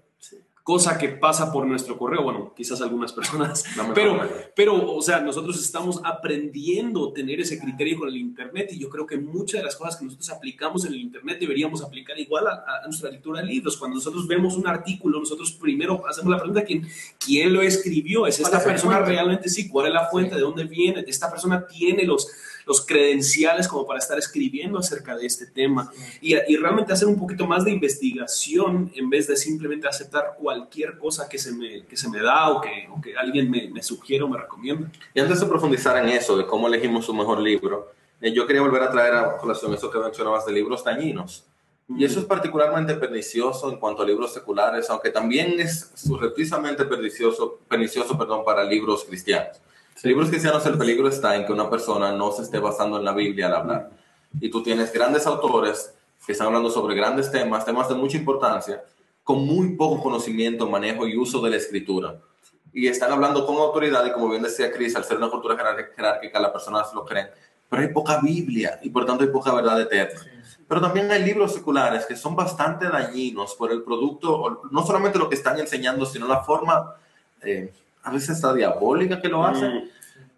cosa 0.64 0.98
que 0.98 1.10
pasa 1.10 1.52
por 1.52 1.66
nuestro 1.66 1.98
correo, 1.98 2.24
bueno, 2.24 2.54
quizás 2.56 2.82
algunas 2.82 3.14
personas, 3.14 3.64
pero, 3.96 4.16
manera. 4.16 4.52
pero, 4.56 4.96
o 4.96 5.02
sea, 5.02 5.20
nosotros 5.20 5.60
estamos 5.60 6.00
aprendiendo 6.04 7.10
a 7.10 7.14
tener 7.14 7.40
ese 7.40 7.60
criterio 7.60 8.00
con 8.00 8.10
el 8.10 8.18
Internet 8.18 8.70
y 8.72 8.80
yo 8.80 8.90
creo 8.90 9.06
que 9.06 9.18
muchas 9.18 9.62
de 9.62 9.66
las 9.66 9.76
cosas 9.76 9.98
que 9.98 10.06
nosotros 10.06 10.30
aplicamos 10.30 10.86
en 10.86 10.94
el 10.94 11.00
Internet 11.00 11.40
deberíamos 11.40 11.84
aplicar 11.84 12.20
igual 12.20 12.48
a, 12.48 12.64
a 12.84 12.86
nuestra 12.86 13.10
lectura 13.10 13.42
de 13.42 13.48
libros. 13.48 13.78
Cuando 13.78 13.96
nosotros 13.96 14.28
vemos 14.28 14.56
un 14.56 14.68
artículo, 14.68 15.20
nosotros 15.20 15.52
primero 15.54 16.06
hacemos 16.08 16.32
la 16.32 16.38
pregunta, 16.38 16.64
¿quién, 16.64 16.88
quién 17.24 17.54
lo 17.54 17.62
escribió? 17.62 18.28
¿Es 18.28 18.40
¿Cuál 18.40 18.54
esta 18.54 18.64
persona 18.64 19.00
realmente 19.00 19.50
sí? 19.50 19.68
¿Cuál 19.68 19.88
es 19.88 19.94
la 19.94 20.08
fuente? 20.10 20.36
¿De 20.36 20.42
dónde 20.42 20.66
viene? 20.66 21.04
¿Esta 21.08 21.30
persona 21.30 21.66
tiene 21.66 22.04
los, 22.06 22.30
los 22.72 22.86
credenciales 22.86 23.68
como 23.68 23.86
para 23.86 24.00
estar 24.00 24.18
escribiendo 24.18 24.80
acerca 24.80 25.16
de 25.16 25.26
este 25.26 25.46
tema? 25.46 25.92
Y, 26.22 26.36
y 26.36 26.56
realmente 26.56 26.94
hacer 26.94 27.08
un 27.08 27.20
poquito 27.20 27.46
más 27.46 27.66
de 27.66 27.72
investigación 27.72 28.92
en 28.96 29.10
vez 29.10 29.28
de 29.28 29.36
simplemente 29.36 29.88
aceptar 29.88 30.36
cualquier 30.38 30.98
cosa 30.98 31.28
que 31.28 31.38
se 31.38 31.52
me, 31.52 31.86
que 31.86 31.98
se 31.98 32.10
me 32.10 32.22
da 32.22 32.50
o 32.50 32.62
que, 32.62 32.88
o 32.90 33.02
que 33.02 33.18
alguien 33.18 33.52
me, 33.52 33.70
me 33.70 33.84
sugiere 33.84 34.24
o 34.24 34.30
me 34.30 34.38
recomienda. 34.38 34.90
Y 35.14 35.20
antes 35.20 35.40
de 35.42 35.46
profundizar 35.46 35.98
en 35.98 36.10
eso, 36.10 36.38
de 36.38 36.46
cómo 36.46 36.68
elegimos 36.68 37.10
un 37.10 37.18
mejor 37.18 37.40
libro, 37.40 37.92
eh, 38.22 38.32
yo 38.32 38.48
quería 38.48 38.62
volver 38.62 38.84
a 38.84 38.92
traer 38.92 39.16
a 39.16 39.38
colación 39.38 39.74
eso 39.74 39.92
que 39.92 40.00
mencionabas 40.00 40.46
de 40.46 40.54
libros 40.54 40.84
dañinos. 40.84 41.46
Y 41.98 42.06
eso 42.06 42.20
es 42.22 42.26
particularmente 42.26 42.94
pernicioso 42.96 43.70
en 43.70 43.78
cuanto 43.78 44.04
a 44.04 44.06
libros 44.06 44.34
seculares, 44.34 44.90
aunque 44.90 45.10
también 45.10 45.60
es 45.60 45.92
subreptizamente 45.96 46.86
pernicioso, 46.86 47.60
pernicioso 47.68 48.18
perdón, 48.18 48.46
para 48.46 48.64
libros 48.64 49.04
cristianos. 49.04 49.60
Libros 50.04 50.30
cristianos 50.30 50.66
el 50.66 50.80
peligro 50.80 51.08
está 51.08 51.36
en 51.36 51.46
que 51.46 51.54
una 51.54 51.70
persona 51.70 52.12
no 52.12 52.32
se 52.32 52.42
esté 52.42 52.58
basando 52.58 52.98
en 52.98 53.06
la 53.06 53.14
Biblia 53.14 53.48
al 53.48 53.56
hablar. 53.56 53.90
Y 54.40 54.50
tú 54.50 54.64
tienes 54.64 54.92
grandes 54.92 55.28
autores 55.28 55.94
que 56.26 56.32
están 56.32 56.48
hablando 56.48 56.72
sobre 56.72 56.96
grandes 56.96 57.32
temas, 57.32 57.66
temas 57.66 57.88
de 57.88 57.96
mucha 57.96 58.18
importancia, 58.18 58.84
con 59.24 59.46
muy 59.46 59.76
poco 59.76 60.02
conocimiento, 60.02 60.68
manejo 60.68 61.08
y 61.08 61.18
uso 61.18 61.40
de 61.42 61.52
la 61.52 61.58
escritura. 61.58 62.16
Y 62.74 62.88
están 62.88 63.12
hablando 63.12 63.46
con 63.46 63.58
autoridad 63.58 64.04
y 64.06 64.12
como 64.12 64.30
bien 64.30 64.42
decía 64.42 64.72
Chris, 64.72 64.96
al 64.96 65.04
ser 65.04 65.18
una 65.18 65.30
cultura 65.30 65.56
jerárquica, 65.96 66.40
las 66.40 66.52
personas 66.52 66.92
lo 66.94 67.06
creen. 67.06 67.28
Pero 67.70 67.82
hay 67.84 67.90
poca 67.90 68.20
Biblia 68.22 68.80
y 68.82 68.90
por 68.90 69.06
tanto 69.06 69.24
hay 69.24 69.30
poca 69.30 69.54
verdad 69.54 69.80
eterna. 69.82 70.20
Pero 70.68 70.82
también 70.82 71.12
hay 71.12 71.24
libros 71.24 71.54
seculares 71.54 72.06
que 72.06 72.16
son 72.16 72.36
bastante 72.36 72.88
dañinos 72.90 73.56
por 73.56 73.72
el 73.72 73.84
producto, 73.84 74.62
no 74.72 74.86
solamente 74.86 75.20
lo 75.20 75.30
que 75.30 75.36
están 75.36 75.60
enseñando, 75.60 76.06
sino 76.06 76.28
la 76.28 76.44
forma, 76.44 76.96
eh, 77.44 77.74
a 78.04 78.12
veces 78.12 78.32
está 78.32 78.54
diabólica 78.54 79.22
que 79.22 79.30
lo 79.30 79.46
hacen. 79.46 79.92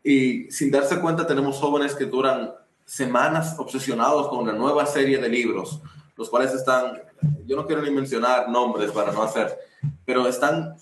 Y 0.04 0.52
sin 0.52 0.72
darse 0.72 1.00
cuenta 1.00 1.26
tenemos 1.26 1.58
jóvenes 1.58 1.96
que 1.96 2.06
duran 2.06 2.54
semanas 2.86 3.56
obsesionados 3.58 4.28
con 4.28 4.40
una 4.40 4.54
nueva 4.54 4.86
serie 4.86 5.18
de 5.18 5.30
libros, 5.30 5.82
los 6.18 6.30
cuales 6.30 6.54
están, 6.54 7.02
yo 7.46 7.56
no 7.56 7.66
quiero 7.66 7.82
ni 7.82 7.92
mencionar 7.92 8.50
nombres 8.50 8.92
para 8.92 9.12
no 9.12 9.24
hacer, 9.24 9.58
pero 10.06 10.28
están 10.28 10.76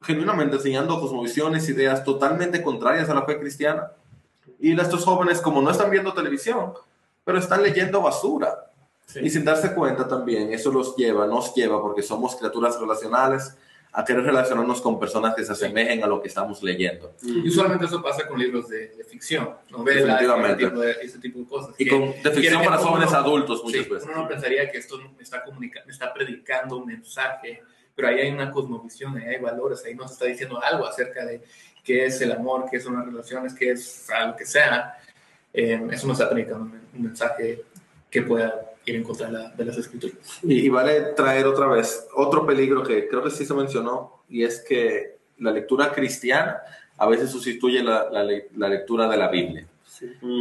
genuinamente 0.00 0.56
enseñando 0.56 1.00
cosmovisiones, 1.00 1.68
ideas 1.68 2.04
totalmente 2.04 2.62
contrarias 2.62 3.08
a 3.08 3.14
la 3.14 3.24
fe 3.24 3.38
cristiana. 3.38 3.90
Y 4.58 4.78
estos 4.78 5.04
jóvenes, 5.04 5.40
como 5.40 5.60
no 5.60 5.70
están 5.70 5.90
viendo 5.90 6.12
televisión, 6.12 6.72
pero 7.24 7.38
están 7.38 7.62
leyendo 7.62 8.00
basura. 8.00 8.70
Y 9.20 9.28
sin 9.28 9.44
darse 9.44 9.74
cuenta 9.74 10.08
también, 10.08 10.52
eso 10.52 10.70
los 10.70 10.96
lleva, 10.96 11.26
nos 11.26 11.54
lleva, 11.54 11.80
porque 11.82 12.02
somos 12.02 12.36
criaturas 12.36 12.80
relacionales, 12.80 13.56
a 13.94 14.04
querer 14.04 14.22
relacionarnos 14.24 14.80
con 14.80 14.98
personas 14.98 15.34
que 15.34 15.44
se 15.44 15.52
asemejen 15.52 16.02
a 16.02 16.06
lo 16.06 16.22
que 16.22 16.28
estamos 16.28 16.62
leyendo. 16.62 17.14
Y 17.22 17.46
usualmente 17.48 17.84
eso 17.84 18.02
pasa 18.02 18.26
con 18.26 18.38
libros 18.38 18.68
de, 18.68 18.88
de 18.88 19.04
ficción, 19.04 19.50
novelas, 19.70 20.18
Definitivamente. 20.18 20.62
ese 20.62 20.70
tipo 20.70 20.80
de, 20.80 20.90
ese 21.02 21.18
tipo 21.18 21.38
de 21.40 21.44
cosas. 21.46 21.74
Y 21.78 21.84
que- 21.84 21.90
con, 21.90 22.00
de 22.22 22.30
ficción 22.30 22.64
para 22.64 22.80
uno 22.80 22.88
jóvenes 22.90 23.10
no- 23.12 23.18
adultos 23.18 23.62
muchas 23.62 23.84
sí, 23.84 23.90
veces. 23.90 24.08
Uno 24.08 24.22
no 24.22 24.28
pensaría 24.28 24.70
que 24.70 24.78
esto 24.78 24.98
me 24.98 25.22
está, 25.22 25.44
me 25.84 25.92
está 25.92 26.12
predicando 26.14 26.78
un 26.78 26.86
mensaje, 26.86 27.62
pero 27.94 28.08
ahí 28.08 28.20
hay 28.20 28.30
una 28.30 28.50
cosmovisión, 28.50 29.16
ahí 29.18 29.34
hay 29.34 29.40
valores, 29.40 29.84
ahí 29.84 29.94
nos 29.94 30.12
está 30.12 30.24
diciendo 30.24 30.62
algo 30.62 30.86
acerca 30.86 31.26
de 31.26 31.42
qué 31.84 32.06
es 32.06 32.18
el 32.22 32.32
amor, 32.32 32.64
qué 32.70 32.80
son 32.80 32.94
las 32.96 33.04
relaciones, 33.04 33.52
qué 33.52 33.72
es 33.72 34.08
algo 34.10 34.36
que 34.36 34.46
sea. 34.46 34.96
Eh, 35.52 35.78
eso 35.90 36.06
nos 36.06 36.18
está 36.18 36.30
predicando 36.30 36.64
un, 36.64 36.80
un 36.94 37.02
mensaje 37.02 37.62
que 38.10 38.22
pueda 38.22 38.71
ir 38.86 38.96
en 38.96 39.02
contra 39.04 39.26
de, 39.26 39.32
la- 39.32 39.48
de 39.50 39.64
las 39.64 39.76
escrituras. 39.78 40.16
Y, 40.42 40.60
y 40.66 40.68
vale 40.68 41.00
traer 41.16 41.46
otra 41.46 41.66
vez 41.66 42.06
otro 42.16 42.44
peligro 42.46 42.82
que 42.82 43.08
creo 43.08 43.22
que 43.22 43.30
sí 43.30 43.44
se 43.46 43.54
mencionó, 43.54 44.22
y 44.28 44.44
es 44.44 44.60
que 44.60 45.18
la 45.38 45.50
lectura 45.50 45.92
cristiana 45.92 46.60
a 46.98 47.06
veces 47.06 47.30
sustituye 47.30 47.82
la, 47.82 48.08
la 48.10 48.24
la 48.56 48.68
lectura 48.68 49.08
de 49.08 49.16
la 49.16 49.28
Biblia. 49.28 49.66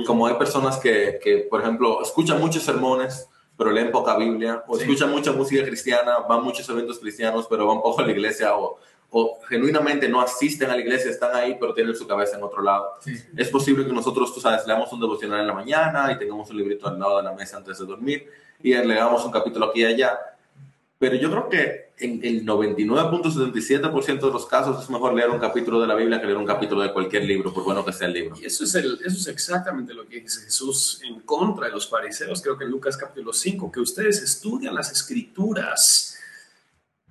Como 0.07 0.25
hay 0.27 0.35
personas 0.35 0.77
que, 0.77 1.19
que, 1.23 1.37
por 1.39 1.61
ejemplo, 1.61 2.01
escuchan 2.01 2.39
muchos 2.39 2.63
sermones, 2.63 3.27
pero 3.57 3.69
leen 3.71 3.91
poca 3.91 4.17
Biblia, 4.17 4.63
o 4.67 4.75
Sí. 4.75 4.83
escuchan 4.83 5.11
mucha 5.11 5.31
música 5.33 5.63
cristiana, 5.63 6.17
van 6.27 6.39
a 6.39 6.41
muchos 6.41 6.67
eventos 6.69 6.97
cristianos, 6.99 7.45
pero 7.49 7.67
van 7.67 7.81
poco 7.81 8.01
a 8.01 8.05
la 8.05 8.11
iglesia, 8.11 8.55
o, 8.55 8.79
o 9.11 9.39
genuinamente 9.47 10.07
no 10.07 10.21
asisten 10.21 10.69
a 10.69 10.75
la 10.75 10.81
iglesia, 10.81 11.11
están 11.11 11.35
ahí, 11.35 11.57
pero 11.59 11.73
tienen 11.73 11.95
su 11.95 12.07
cabeza 12.07 12.37
en 12.37 12.43
otro 12.43 12.63
lado. 12.63 12.93
Sí. 13.01 13.13
Es 13.35 13.49
posible 13.49 13.85
que 13.85 13.91
nosotros, 13.91 14.33
tú 14.33 14.39
sabes, 14.39 14.65
leamos 14.65 14.91
un 14.93 15.01
devocional 15.01 15.41
en 15.41 15.47
la 15.47 15.53
mañana 15.53 16.11
y 16.11 16.17
tengamos 16.17 16.49
un 16.49 16.57
librito 16.57 16.87
al 16.87 16.97
lado 16.97 17.17
de 17.17 17.23
la 17.23 17.33
mesa 17.33 17.57
antes 17.57 17.77
de 17.77 17.85
dormir 17.85 18.29
y 18.63 18.73
leamos 18.73 19.25
un 19.25 19.31
capítulo 19.31 19.67
aquí 19.67 19.81
y 19.81 19.85
allá. 19.85 20.17
Pero 20.97 21.15
yo 21.15 21.31
creo 21.31 21.49
que 21.49 21.91
en 21.97 22.23
el 22.23 22.45
99.77% 22.45 24.19
de 24.19 24.31
los 24.31 24.45
casos 24.45 24.83
es 24.83 24.89
mejor 24.89 25.13
leer 25.13 25.29
un 25.29 25.39
capítulo 25.39 25.81
de 25.81 25.87
la 25.87 25.95
Biblia 25.95 26.19
que 26.19 26.27
leer 26.27 26.37
un 26.37 26.45
capítulo 26.45 26.81
de 26.81 26.93
cualquier 26.93 27.23
libro, 27.25 27.51
por 27.51 27.63
bueno 27.63 27.83
que 27.83 27.91
sea 27.91 28.07
el 28.07 28.13
libro. 28.13 28.35
Y 28.39 28.45
eso 28.45 28.63
es, 28.63 28.75
el, 28.75 28.99
eso 29.03 29.17
es 29.17 29.27
exactamente 29.27 29.95
lo 29.95 30.07
que 30.07 30.21
dice 30.21 30.41
Jesús 30.43 31.01
en 31.03 31.21
contra 31.21 31.67
de 31.67 31.73
los 31.73 31.89
fariseos, 31.89 32.41
creo 32.41 32.57
que 32.57 32.65
en 32.65 32.71
Lucas 32.71 32.97
capítulo 32.97 33.33
5, 33.33 33.71
que 33.71 33.79
ustedes 33.79 34.21
estudian 34.21 34.75
las 34.75 34.91
escrituras, 34.91 36.10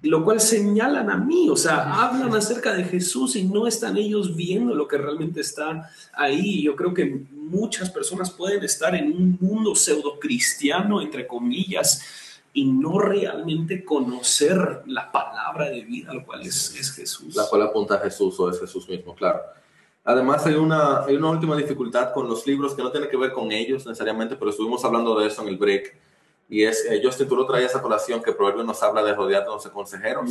lo 0.03 0.25
cual 0.25 0.41
señalan 0.41 1.11
a 1.11 1.17
mí, 1.17 1.51
o 1.51 1.57
sea, 1.57 2.03
hablan 2.03 2.35
acerca 2.35 2.73
de 2.73 2.85
Jesús 2.85 3.37
y 3.37 3.45
no 3.45 3.67
están 3.67 3.99
ellos 3.99 4.35
viendo 4.35 4.75
lo 4.75 4.89
que 4.89 4.97
realmente 4.97 5.43
está 5.43 5.91
ahí. 6.15 6.63
Yo 6.63 6.75
creo 6.75 6.95
que 6.95 7.25
muchas 7.33 7.91
personas 7.91 8.31
pueden 8.31 8.65
estar 8.65 8.95
en 8.95 9.13
un 9.13 9.37
mundo 9.41 9.75
pseudo 9.75 10.19
cristiano, 10.19 11.03
entre 11.03 11.27
comillas, 11.27 12.03
y 12.53 12.65
no 12.65 12.99
realmente 12.99 13.85
conocer 13.85 14.83
la 14.87 15.13
palabra 15.13 15.69
de 15.69 15.83
vida, 15.83 16.15
lo 16.15 16.25
cual 16.25 16.43
es, 16.43 16.75
es 16.77 16.93
Jesús. 16.93 17.37
La 17.37 17.47
cual 17.47 17.63
apunta 17.63 17.97
a 17.97 17.99
Jesús 17.99 18.41
o 18.41 18.49
es 18.49 18.59
Jesús 18.59 18.89
mismo, 18.89 19.15
claro. 19.15 19.41
Además, 20.03 20.47
hay 20.47 20.55
una, 20.55 21.05
hay 21.05 21.17
una 21.17 21.31
última 21.31 21.57
dificultad 21.57 22.13
con 22.15 22.27
los 22.27 22.47
libros 22.47 22.75
que 22.75 22.83
no 22.83 22.91
tiene 22.91 23.09
que 23.09 23.19
ver 23.19 23.33
con 23.33 23.53
ellos 23.53 23.85
necesariamente, 23.87 24.35
pero 24.35 24.51
estuvimos 24.51 24.85
hablando 24.85 25.19
de 25.19 25.27
eso 25.27 25.43
en 25.43 25.49
el 25.49 25.59
break. 25.59 25.95
Y 26.51 26.65
es, 26.65 26.85
eh, 26.85 27.01
Justin, 27.03 27.29
tú 27.29 27.37
lo 27.37 27.47
traías 27.47 27.75
a 27.77 27.81
colación 27.81 28.23
que 28.23 28.33
Proverbio 28.33 28.65
nos 28.65 28.83
habla 28.83 29.05
de 29.05 29.15
rodearnos 29.15 29.63
de 29.63 29.71
consejeros. 29.71 30.31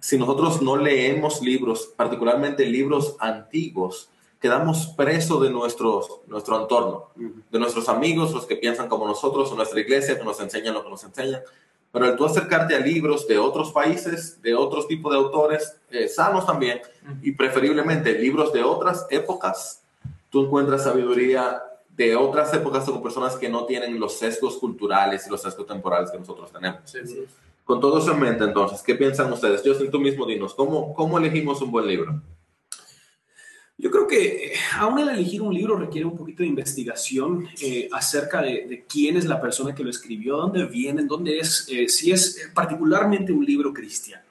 Si 0.00 0.16
nosotros 0.16 0.62
no 0.62 0.76
leemos 0.76 1.42
libros, 1.42 1.92
particularmente 1.96 2.64
libros 2.64 3.16
antiguos, 3.18 4.08
quedamos 4.40 4.88
presos 4.88 5.42
de 5.42 5.50
nuestros, 5.50 6.20
nuestro 6.26 6.60
entorno, 6.60 7.10
de 7.16 7.58
nuestros 7.58 7.88
amigos, 7.88 8.32
los 8.32 8.46
que 8.46 8.56
piensan 8.56 8.88
como 8.88 9.06
nosotros, 9.06 9.50
o 9.50 9.56
nuestra 9.56 9.80
iglesia, 9.80 10.16
que 10.16 10.24
nos 10.24 10.38
enseñan 10.40 10.74
lo 10.74 10.84
que 10.84 10.90
nos 10.90 11.02
enseñan. 11.02 11.40
Pero 11.90 12.06
al 12.06 12.16
tú 12.16 12.26
acercarte 12.26 12.76
a 12.76 12.80
libros 12.80 13.26
de 13.26 13.38
otros 13.38 13.72
países, 13.72 14.40
de 14.42 14.54
otros 14.54 14.86
tipos 14.86 15.12
de 15.12 15.18
autores, 15.18 15.76
eh, 15.90 16.08
sanos 16.08 16.46
también, 16.46 16.80
y 17.22 17.32
preferiblemente 17.32 18.12
libros 18.18 18.52
de 18.52 18.62
otras 18.62 19.06
épocas, 19.10 19.82
tú 20.28 20.44
encuentras 20.44 20.84
sabiduría 20.84 21.62
de 21.96 22.16
otras 22.16 22.52
épocas 22.54 22.84
con 22.84 23.02
personas 23.02 23.36
que 23.36 23.48
no 23.48 23.64
tienen 23.66 23.98
los 24.00 24.18
sesgos 24.18 24.56
culturales 24.58 25.26
y 25.26 25.30
los 25.30 25.42
sesgos 25.42 25.66
temporales 25.66 26.10
que 26.10 26.18
nosotros 26.18 26.50
tenemos. 26.52 26.80
Sí, 26.84 26.98
sí. 27.04 27.24
Con 27.64 27.80
todo 27.80 27.98
eso 27.98 28.12
en 28.12 28.20
mente, 28.20 28.44
entonces, 28.44 28.82
¿qué 28.82 28.94
piensan 28.94 29.32
ustedes? 29.32 29.62
Yo 29.62 29.74
tú 29.90 29.98
mismo 29.98 30.26
dinos, 30.26 30.54
¿cómo, 30.54 30.92
¿cómo 30.92 31.18
elegimos 31.18 31.62
un 31.62 31.70
buen 31.70 31.86
libro? 31.86 32.20
Yo 33.76 33.90
creo 33.90 34.06
que 34.06 34.46
eh, 34.46 34.52
aún 34.78 34.98
el 34.98 35.08
elegir 35.08 35.42
un 35.42 35.52
libro 35.52 35.76
requiere 35.76 36.06
un 36.06 36.16
poquito 36.16 36.42
de 36.42 36.48
investigación 36.48 37.48
eh, 37.60 37.88
acerca 37.92 38.42
de, 38.42 38.66
de 38.68 38.84
quién 38.86 39.16
es 39.16 39.24
la 39.24 39.40
persona 39.40 39.74
que 39.74 39.82
lo 39.82 39.90
escribió, 39.90 40.36
dónde 40.36 40.64
vienen, 40.66 41.08
dónde 41.08 41.38
es, 41.38 41.66
eh, 41.70 41.88
si 41.88 42.12
es 42.12 42.50
particularmente 42.54 43.32
un 43.32 43.44
libro 43.44 43.72
cristiano. 43.72 44.24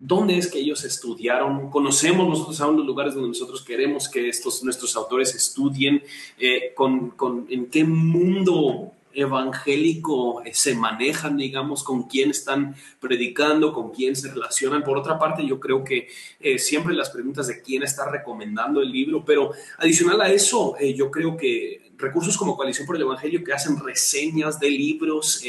¿Dónde 0.00 0.38
es 0.38 0.48
que 0.48 0.60
ellos 0.60 0.84
estudiaron? 0.84 1.70
¿Conocemos 1.70 2.28
nosotros 2.28 2.60
aún 2.60 2.76
los 2.76 2.86
lugares 2.86 3.14
donde 3.14 3.28
nosotros 3.28 3.62
queremos 3.64 4.08
que 4.08 4.28
estos, 4.28 4.62
nuestros 4.62 4.94
autores 4.96 5.34
estudien? 5.34 6.02
Eh, 6.38 6.72
con, 6.74 7.10
con- 7.10 7.46
¿En 7.50 7.66
qué 7.66 7.82
mundo 7.84 8.92
evangélico 9.12 10.42
se 10.52 10.76
manejan, 10.76 11.36
digamos, 11.36 11.82
con 11.82 12.04
quién 12.04 12.30
están 12.30 12.76
predicando, 13.00 13.72
con 13.72 13.90
quién 13.90 14.14
se 14.14 14.30
relacionan? 14.30 14.84
Por 14.84 14.98
otra 14.98 15.18
parte, 15.18 15.44
yo 15.44 15.58
creo 15.58 15.82
que 15.82 16.06
eh, 16.38 16.58
siempre 16.60 16.94
las 16.94 17.10
preguntas 17.10 17.48
de 17.48 17.60
quién 17.60 17.82
está 17.82 18.08
recomendando 18.08 18.80
el 18.80 18.92
libro, 18.92 19.24
pero 19.24 19.50
adicional 19.78 20.20
a 20.20 20.30
eso, 20.30 20.76
eh, 20.78 20.94
yo 20.94 21.10
creo 21.10 21.36
que 21.36 21.90
recursos 21.96 22.36
como 22.36 22.56
Coalición 22.56 22.86
por 22.86 22.94
el 22.94 23.02
Evangelio 23.02 23.42
que 23.42 23.52
hacen 23.52 23.76
reseñas 23.80 24.60
de 24.60 24.70
libros, 24.70 25.40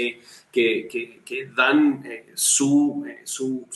que, 0.51 0.87
que- 1.23 1.49
dan 1.55 2.03
su, 2.33 3.05
su, 3.23 3.67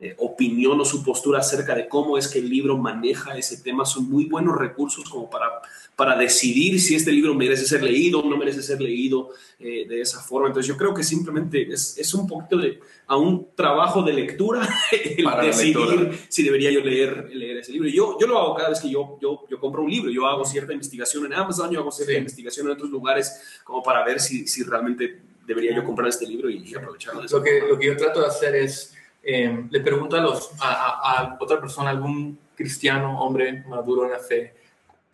eh, 0.00 0.14
opinión 0.18 0.80
o 0.80 0.84
su 0.84 1.04
postura 1.04 1.38
acerca 1.38 1.74
de 1.74 1.88
cómo 1.88 2.18
es 2.18 2.28
que 2.28 2.40
el 2.40 2.48
libro 2.48 2.76
maneja 2.76 3.36
ese 3.38 3.58
tema, 3.58 3.84
son 3.84 4.10
muy 4.10 4.24
buenos 4.24 4.56
recursos 4.56 5.08
como 5.08 5.30
para, 5.30 5.46
para 5.94 6.16
decidir 6.16 6.80
si 6.80 6.96
este 6.96 7.12
libro 7.12 7.32
merece 7.34 7.64
ser 7.64 7.82
leído 7.82 8.20
o 8.20 8.28
no 8.28 8.36
merece 8.36 8.62
ser 8.62 8.80
leído 8.80 9.30
eh, 9.60 9.86
de 9.88 10.00
esa 10.00 10.20
forma. 10.20 10.48
Entonces 10.48 10.68
yo 10.68 10.76
creo 10.76 10.92
que 10.92 11.04
simplemente 11.04 11.72
es, 11.72 11.96
es 11.96 12.12
un 12.12 12.26
poquito 12.26 12.56
de 12.58 12.80
a 13.06 13.16
un 13.16 13.48
trabajo 13.54 14.02
de 14.02 14.14
lectura 14.14 14.68
el 15.16 15.24
Para 15.24 15.44
decidir 15.44 16.18
si 16.28 16.42
debería 16.42 16.70
yo 16.70 16.80
leer, 16.80 17.30
leer 17.32 17.58
ese 17.58 17.72
libro. 17.72 17.88
Yo, 17.88 18.18
yo 18.18 18.26
lo 18.26 18.38
hago 18.38 18.54
cada 18.56 18.70
vez 18.70 18.80
que 18.80 18.90
yo, 18.90 19.18
yo, 19.20 19.44
yo 19.48 19.60
compro 19.60 19.82
un 19.82 19.90
libro, 19.90 20.10
yo 20.10 20.26
hago 20.26 20.44
cierta 20.44 20.72
investigación 20.72 21.26
en 21.26 21.34
Amazon, 21.34 21.70
yo 21.70 21.80
hago 21.80 21.92
cierta 21.92 22.12
Sí. 22.12 22.18
investigación 22.18 22.66
en 22.66 22.72
otros 22.72 22.90
lugares 22.90 23.60
como 23.62 23.82
para 23.82 24.04
ver 24.04 24.20
si, 24.20 24.46
si 24.46 24.62
realmente 24.64 25.20
debería 25.46 25.74
yo 25.74 25.84
comprar 25.84 26.08
este 26.08 26.26
libro 26.26 26.48
y, 26.50 26.68
y 26.68 26.74
aprovecharlo 26.74 27.22
Lo 27.22 27.42
que, 27.42 27.60
lo 27.68 27.78
que 27.78 27.86
yo 27.86 27.96
trato 27.96 28.20
de 28.20 28.26
hacer 28.26 28.54
es, 28.54 28.93
eh, 29.24 29.64
le 29.70 29.80
pregunto 29.80 30.16
a, 30.16 30.20
los, 30.20 30.52
a, 30.60 31.20
a- 31.20 31.36
otra 31.40 31.60
persona, 31.60 31.90
algún 31.90 32.38
cristiano, 32.56 33.20
hombre 33.20 33.64
maduro 33.66 34.04
en 34.04 34.12
la 34.12 34.18
fe, 34.18 34.54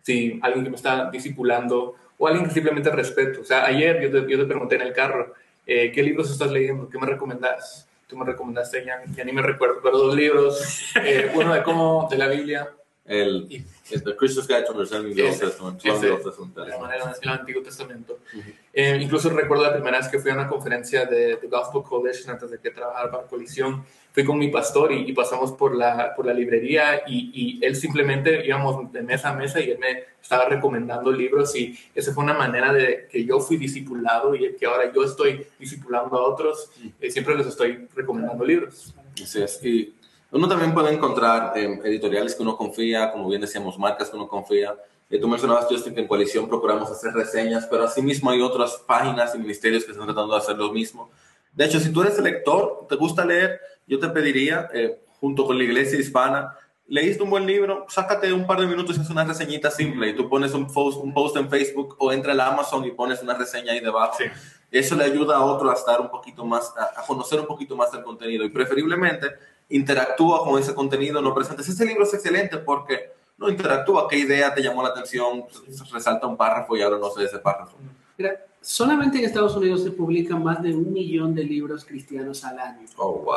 si 0.01 0.39
alguien 0.41 0.63
que 0.63 0.69
me 0.69 0.75
está 0.75 1.09
discipulando 1.09 1.95
o 2.17 2.27
alguien 2.27 2.45
que 2.47 2.51
simplemente 2.53 2.89
respeto. 2.91 3.41
O 3.41 3.43
sea, 3.43 3.65
ayer 3.65 4.01
yo 4.01 4.11
te, 4.11 4.31
yo 4.31 4.37
te 4.39 4.45
pregunté 4.45 4.75
en 4.75 4.81
el 4.81 4.93
carro, 4.93 5.33
eh, 5.65 5.91
¿qué 5.91 6.03
libros 6.03 6.29
estás 6.31 6.51
leyendo? 6.51 6.89
¿Qué 6.89 6.97
me 6.99 7.07
recomendás? 7.07 7.87
Tú 8.07 8.17
me 8.17 8.25
recomendaste, 8.25 8.83
ya, 8.83 9.01
ya 9.15 9.23
ni 9.23 9.31
me 9.31 9.41
recuerdo, 9.41 9.79
pero 9.81 9.97
dos 9.97 10.15
libros, 10.15 10.91
eh, 11.03 11.31
uno 11.33 11.53
de 11.53 11.63
cómo, 11.63 12.07
de 12.11 12.17
la 12.17 12.27
Biblia, 12.27 12.69
El, 13.05 13.47
Y- 13.49 13.65
el 13.91 14.03
The 14.03 14.15
Christian's 14.15 14.47
Guide 14.47 14.63
to 14.63 14.71
Understanding 14.73 15.15
the 15.15 15.23
Old 15.23 15.39
Testament. 15.39 15.79
ese. 15.85 16.11
Old 16.11 16.23
Testament. 16.23 16.55
de 16.55 16.67
la 16.67 16.77
manera 16.79 17.13
del 17.19 17.29
Antiguo 17.29 17.61
Testamento. 17.63 18.19
Ujú. 18.33 18.49
Eh, 18.73 18.99
incluso 19.01 19.29
recuerdo 19.31 19.63
la 19.63 19.73
primera 19.73 19.97
vez 19.97 20.07
que 20.07 20.19
fui 20.19 20.31
a 20.31 20.35
una 20.35 20.47
conferencia 20.47 21.05
de, 21.05 21.35
de 21.37 21.47
Gospel 21.47 21.81
Coalition 21.83 22.29
antes 22.31 22.51
de 22.51 22.59
que 22.59 22.69
trabajara 22.71 23.09
para 23.11 23.23
Coalición. 23.23 23.83
Fui 24.13 24.23
con 24.25 24.37
mi 24.37 24.49
pastor 24.49 24.91
y, 24.91 25.09
y 25.09 25.13
pasamos 25.13 25.53
por 25.53 25.73
la, 25.75 26.13
por 26.15 26.25
la 26.25 26.33
librería 26.33 27.01
y, 27.07 27.31
y 27.59 27.65
él 27.65 27.75
simplemente 27.75 28.45
íbamos 28.45 28.91
de 28.91 29.01
mesa 29.01 29.29
a 29.29 29.33
mesa 29.33 29.59
y 29.61 29.71
él 29.71 29.79
me 29.79 30.03
estaba 30.21 30.45
recomendando 30.45 31.11
libros 31.11 31.55
y 31.55 31.77
esa 31.95 32.13
fue 32.13 32.23
una 32.23 32.33
manera 32.33 32.71
de 32.73 33.07
que 33.09 33.25
yo 33.25 33.39
fui 33.39 33.57
discipulado 33.57 34.35
y 34.35 34.53
que 34.55 34.65
ahora 34.65 34.91
yo 34.93 35.03
estoy 35.05 35.47
discipulando 35.57 36.17
a 36.17 36.23
otros. 36.27 36.69
eh, 36.99 37.09
siempre 37.09 37.35
les 37.35 37.47
estoy 37.47 37.87
recomendando 37.95 38.45
libros. 38.45 38.93
Así 39.21 39.41
es. 39.41 39.63
Y 39.63 39.95
uno 40.31 40.47
también 40.47 40.73
puede 40.73 40.93
encontrar 40.93 41.53
eh, 41.57 41.79
editoriales 41.83 42.35
que 42.35 42.41
uno 42.41 42.55
confía, 42.55 43.11
como 43.11 43.27
bien 43.27 43.41
decíamos, 43.41 43.77
marcas 43.77 44.09
que 44.09 44.15
uno 44.15 44.27
confía. 44.27 44.75
Eh, 45.09 45.19
tú 45.19 45.27
mencionabas, 45.27 45.65
Justin, 45.69 45.93
que 45.93 46.01
en 46.01 46.07
Coalición 46.07 46.47
procuramos 46.47 46.89
hacer 46.89 47.13
reseñas, 47.13 47.67
pero 47.69 47.83
asimismo 47.83 48.31
hay 48.31 48.41
otras 48.41 48.77
páginas 48.87 49.35
y 49.35 49.39
ministerios 49.39 49.83
que 49.83 49.91
están 49.91 50.05
tratando 50.05 50.33
de 50.33 50.39
hacer 50.39 50.57
lo 50.57 50.71
mismo. 50.71 51.11
De 51.51 51.65
hecho, 51.65 51.81
si 51.81 51.91
tú 51.91 52.01
eres 52.01 52.17
lector, 52.19 52.85
te 52.87 52.95
gusta 52.95 53.25
leer, 53.25 53.59
yo 53.85 53.99
te 53.99 54.07
pediría, 54.07 54.69
eh, 54.73 55.01
junto 55.19 55.45
con 55.45 55.57
la 55.57 55.65
iglesia 55.65 55.99
hispana, 55.99 56.55
leíste 56.87 57.23
un 57.23 57.29
buen 57.29 57.45
libro, 57.45 57.85
sácate 57.89 58.31
un 58.31 58.47
par 58.47 58.61
de 58.61 58.67
minutos 58.67 58.97
y 58.97 59.01
haz 59.01 59.09
una 59.09 59.25
reseñita 59.25 59.69
simple 59.69 60.09
y 60.09 60.15
tú 60.15 60.29
pones 60.29 60.53
un 60.53 60.71
post, 60.71 60.97
un 61.03 61.13
post 61.13 61.35
en 61.35 61.49
Facebook 61.49 61.97
o 61.99 62.11
entra 62.13 62.33
a 62.33 62.53
Amazon 62.53 62.85
y 62.85 62.91
pones 62.91 63.21
una 63.21 63.33
reseña 63.33 63.73
ahí 63.73 63.81
debajo. 63.81 64.15
Sí. 64.17 64.25
Eso 64.71 64.95
le 64.95 65.03
ayuda 65.03 65.35
a 65.35 65.43
otro 65.43 65.69
a 65.69 65.73
estar 65.73 65.99
un 65.99 66.09
poquito 66.09 66.45
más, 66.45 66.73
a, 66.77 67.01
a 67.01 67.05
conocer 67.05 67.41
un 67.41 67.47
poquito 67.47 67.75
más 67.75 67.91
del 67.91 68.03
contenido 68.03 68.45
y 68.45 68.49
preferiblemente 68.49 69.27
interactúa 69.71 70.43
con 70.45 70.59
ese 70.59 70.73
contenido, 70.75 71.21
no 71.21 71.33
presentes. 71.33 71.67
Ese 71.67 71.85
libro 71.85 72.03
es 72.03 72.13
excelente 72.13 72.57
porque 72.57 73.11
no 73.37 73.49
interactúa, 73.49 74.07
qué 74.07 74.17
idea 74.19 74.53
te 74.53 74.61
llamó 74.61 74.83
la 74.83 74.89
atención, 74.89 75.45
resalta 75.91 76.27
un 76.27 76.37
párrafo 76.37 76.77
y 76.77 76.81
ahora 76.81 76.97
no 76.99 77.09
sé 77.09 77.23
ese 77.23 77.39
párrafo. 77.39 77.75
Mira, 78.17 78.45
solamente 78.61 79.17
en 79.17 79.25
Estados 79.25 79.55
Unidos 79.55 79.83
se 79.83 79.91
publican 79.91 80.43
más 80.43 80.61
de 80.61 80.75
un 80.75 80.93
millón 80.93 81.33
de 81.33 81.43
libros 81.43 81.83
cristianos 81.85 82.43
al 82.43 82.59
año. 82.59 82.85
Oh, 82.97 83.13
wow. 83.19 83.33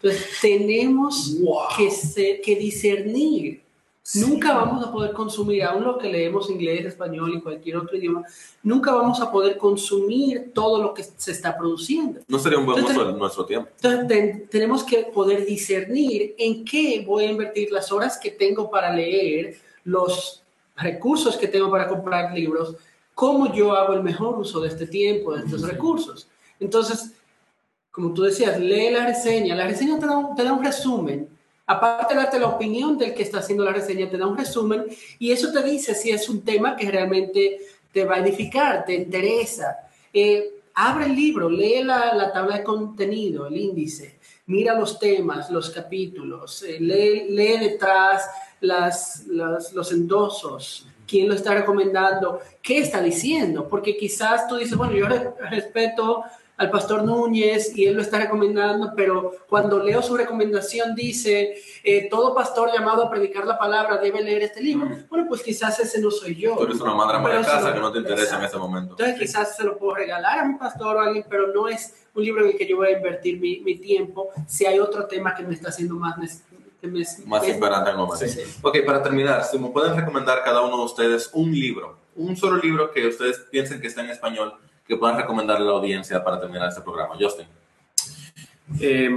Entonces, 0.00 0.38
tenemos 0.40 1.36
Wow. 1.40 1.62
que, 1.76 1.90
ser- 1.90 2.40
que 2.40 2.54
discernir. 2.54 3.62
Nunca 4.14 4.54
vamos 4.54 4.86
a 4.86 4.90
poder 4.90 5.12
consumir, 5.12 5.62
aún 5.64 5.84
lo 5.84 5.98
que 5.98 6.08
leemos 6.08 6.48
inglés, 6.50 6.86
español 6.86 7.34
y 7.34 7.40
cualquier 7.42 7.76
otro 7.76 7.96
idioma, 7.96 8.24
nunca 8.62 8.92
vamos 8.92 9.20
a 9.20 9.30
poder 9.30 9.58
consumir 9.58 10.52
todo 10.54 10.82
lo 10.82 10.94
que 10.94 11.02
se 11.02 11.32
está 11.32 11.56
produciendo. 11.58 12.20
No 12.26 12.38
sería 12.38 12.58
un 12.58 12.64
buen 12.66 12.78
Entonces- 12.78 13.02
uso 13.02 13.12
de 13.12 13.18
nuestro 13.18 13.44
tiempo. 13.44 13.68
Entonces, 13.76 14.08
ten- 14.08 14.48
tenemos 14.48 14.82
que 14.82 14.98
poder 15.12 15.44
discernir 15.44 16.34
en 16.38 16.64
qué 16.64 17.04
voy 17.06 17.24
a 17.24 17.30
invertir 17.30 17.70
las 17.70 17.92
horas 17.92 18.16
que 18.18 18.30
tengo 18.30 18.70
para 18.70 18.92
leer, 18.94 19.56
los 19.84 20.42
recursos 20.76 21.36
que 21.36 21.48
tengo 21.48 21.70
para 21.70 21.86
comprar 21.88 22.32
libros, 22.34 22.76
cómo 23.14 23.52
yo 23.52 23.72
hago 23.72 23.94
el 23.94 24.02
mejor 24.02 24.38
uso 24.38 24.60
de 24.60 24.68
este 24.68 24.86
tiempo, 24.86 25.34
de 25.34 25.44
estos 25.44 25.62
recursos. 25.62 26.28
Entonces, 26.60 27.12
como 27.90 28.14
tú 28.14 28.22
decías, 28.22 28.58
lee 28.60 28.90
la 28.90 29.04
reseña. 29.06 29.54
La 29.56 29.66
reseña 29.66 29.98
te 29.98 30.06
da 30.06 30.16
un, 30.16 30.34
te 30.36 30.44
da 30.44 30.52
un 30.52 30.64
resumen. 30.64 31.28
Aparte 31.68 32.14
de 32.14 32.20
darte 32.20 32.38
la 32.40 32.48
opinión 32.48 32.96
del 32.98 33.12
que 33.14 33.22
está 33.22 33.38
haciendo 33.38 33.62
la 33.64 33.72
reseña, 33.72 34.08
te 34.10 34.16
da 34.16 34.26
un 34.26 34.36
resumen 34.38 34.86
y 35.18 35.30
eso 35.32 35.52
te 35.52 35.62
dice 35.62 35.94
si 35.94 36.10
es 36.10 36.28
un 36.28 36.40
tema 36.42 36.74
que 36.76 36.90
realmente 36.90 37.58
te 37.92 38.04
va 38.04 38.16
a 38.16 38.18
edificar, 38.20 38.84
te 38.86 38.94
interesa. 38.94 39.76
Eh, 40.12 40.50
abre 40.74 41.06
el 41.06 41.14
libro, 41.14 41.50
lee 41.50 41.82
la, 41.84 42.14
la 42.14 42.32
tabla 42.32 42.58
de 42.58 42.64
contenido, 42.64 43.46
el 43.46 43.56
índice, 43.56 44.16
mira 44.46 44.74
los 44.78 44.98
temas, 44.98 45.50
los 45.50 45.70
capítulos, 45.70 46.62
eh, 46.62 46.78
lee, 46.80 47.58
detrás 47.58 48.28
las, 48.60 49.26
las- 49.26 49.72
los 49.74 49.92
endosos, 49.92 50.86
quién 51.06 51.28
lo 51.28 51.34
está 51.34 51.52
recomendando, 51.54 52.40
qué 52.62 52.78
está 52.78 53.02
diciendo, 53.02 53.68
porque 53.68 53.96
quizás 53.96 54.46
tú 54.48 54.56
dices, 54.56 54.76
bueno, 54.76 54.94
yo 54.94 55.06
re- 55.06 55.32
respeto 55.50 56.22
al 56.58 56.70
pastor 56.70 57.04
Núñez 57.04 57.76
y 57.76 57.86
él 57.86 57.94
lo 57.94 58.02
está 58.02 58.18
recomendando, 58.18 58.92
pero 58.96 59.32
cuando 59.48 59.78
leo 59.82 60.02
su 60.02 60.16
recomendación 60.16 60.94
dice, 60.94 61.54
eh, 61.84 62.08
todo 62.10 62.34
pastor 62.34 62.70
llamado 62.72 63.04
a 63.04 63.10
predicar 63.10 63.46
la 63.46 63.56
palabra 63.56 63.96
debe 63.98 64.20
leer 64.22 64.42
este 64.42 64.60
libro. 64.60 64.88
Bueno, 65.08 65.26
pues 65.28 65.42
quizás 65.42 65.78
ese 65.78 66.00
no 66.00 66.10
soy 66.10 66.34
yo. 66.34 66.56
Tú 66.56 66.64
eres 66.64 66.80
una 66.80 66.94
madre 66.94 67.18
de 67.18 67.44
casa 67.44 67.68
no- 67.68 67.74
que 67.74 67.80
no 67.80 67.92
te 67.92 67.98
interesa 68.00 68.36
en 68.36 68.42
Exacto. 68.42 68.46
ese 68.48 68.58
momento. 68.58 68.90
Entonces 68.98 69.18
quizás 69.18 69.56
se 69.56 69.64
lo 69.64 69.78
puedo 69.78 69.94
regalar 69.94 70.40
a 70.40 70.44
mi 70.44 70.54
pastor 70.56 70.96
o 70.96 71.00
a 71.00 71.04
alguien, 71.06 71.24
pero 71.30 71.46
no 71.54 71.68
es 71.68 71.94
un 72.14 72.24
libro 72.24 72.44
en 72.44 72.50
el 72.50 72.56
que 72.58 72.66
yo 72.66 72.76
voy 72.76 72.88
a 72.88 72.96
invertir 72.96 73.38
mi, 73.40 73.60
mi 73.60 73.78
tiempo 73.78 74.30
si 74.48 74.66
hay 74.66 74.80
otro 74.80 75.06
tema 75.06 75.34
que 75.34 75.44
me 75.44 75.54
está 75.54 75.68
haciendo 75.70 75.94
más... 75.94 76.16
nece- 76.16 76.42
Que 76.80 76.86
me, 76.86 77.04
Más 77.26 77.42
me- 77.42 77.50
imperante 77.50 77.90
en 77.90 77.96
momento. 77.96 78.26
Sí. 78.26 78.40
Ok, 78.62 78.78
para 78.86 79.02
terminar, 79.02 79.44
si 79.44 79.58
me 79.58 79.68
pueden 79.70 79.96
recomendar 79.96 80.42
cada 80.44 80.60
uno 80.62 80.76
de 80.78 80.84
ustedes 80.84 81.30
un 81.32 81.52
libro, 81.52 81.96
un 82.16 82.36
solo 82.36 82.56
libro 82.56 82.90
que 82.92 83.06
ustedes 83.06 83.38
piensen 83.50 83.80
que 83.80 83.86
está 83.88 84.00
en 84.02 84.10
español, 84.10 84.54
que 84.88 84.96
puedan 84.96 85.18
recomendarle 85.18 85.66
a 85.66 85.68
la 85.68 85.76
audiencia 85.76 86.24
para 86.24 86.40
terminar 86.40 86.70
este 86.70 86.80
programa. 86.80 87.14
Justin. 87.20 87.46
Eh, 88.80 89.10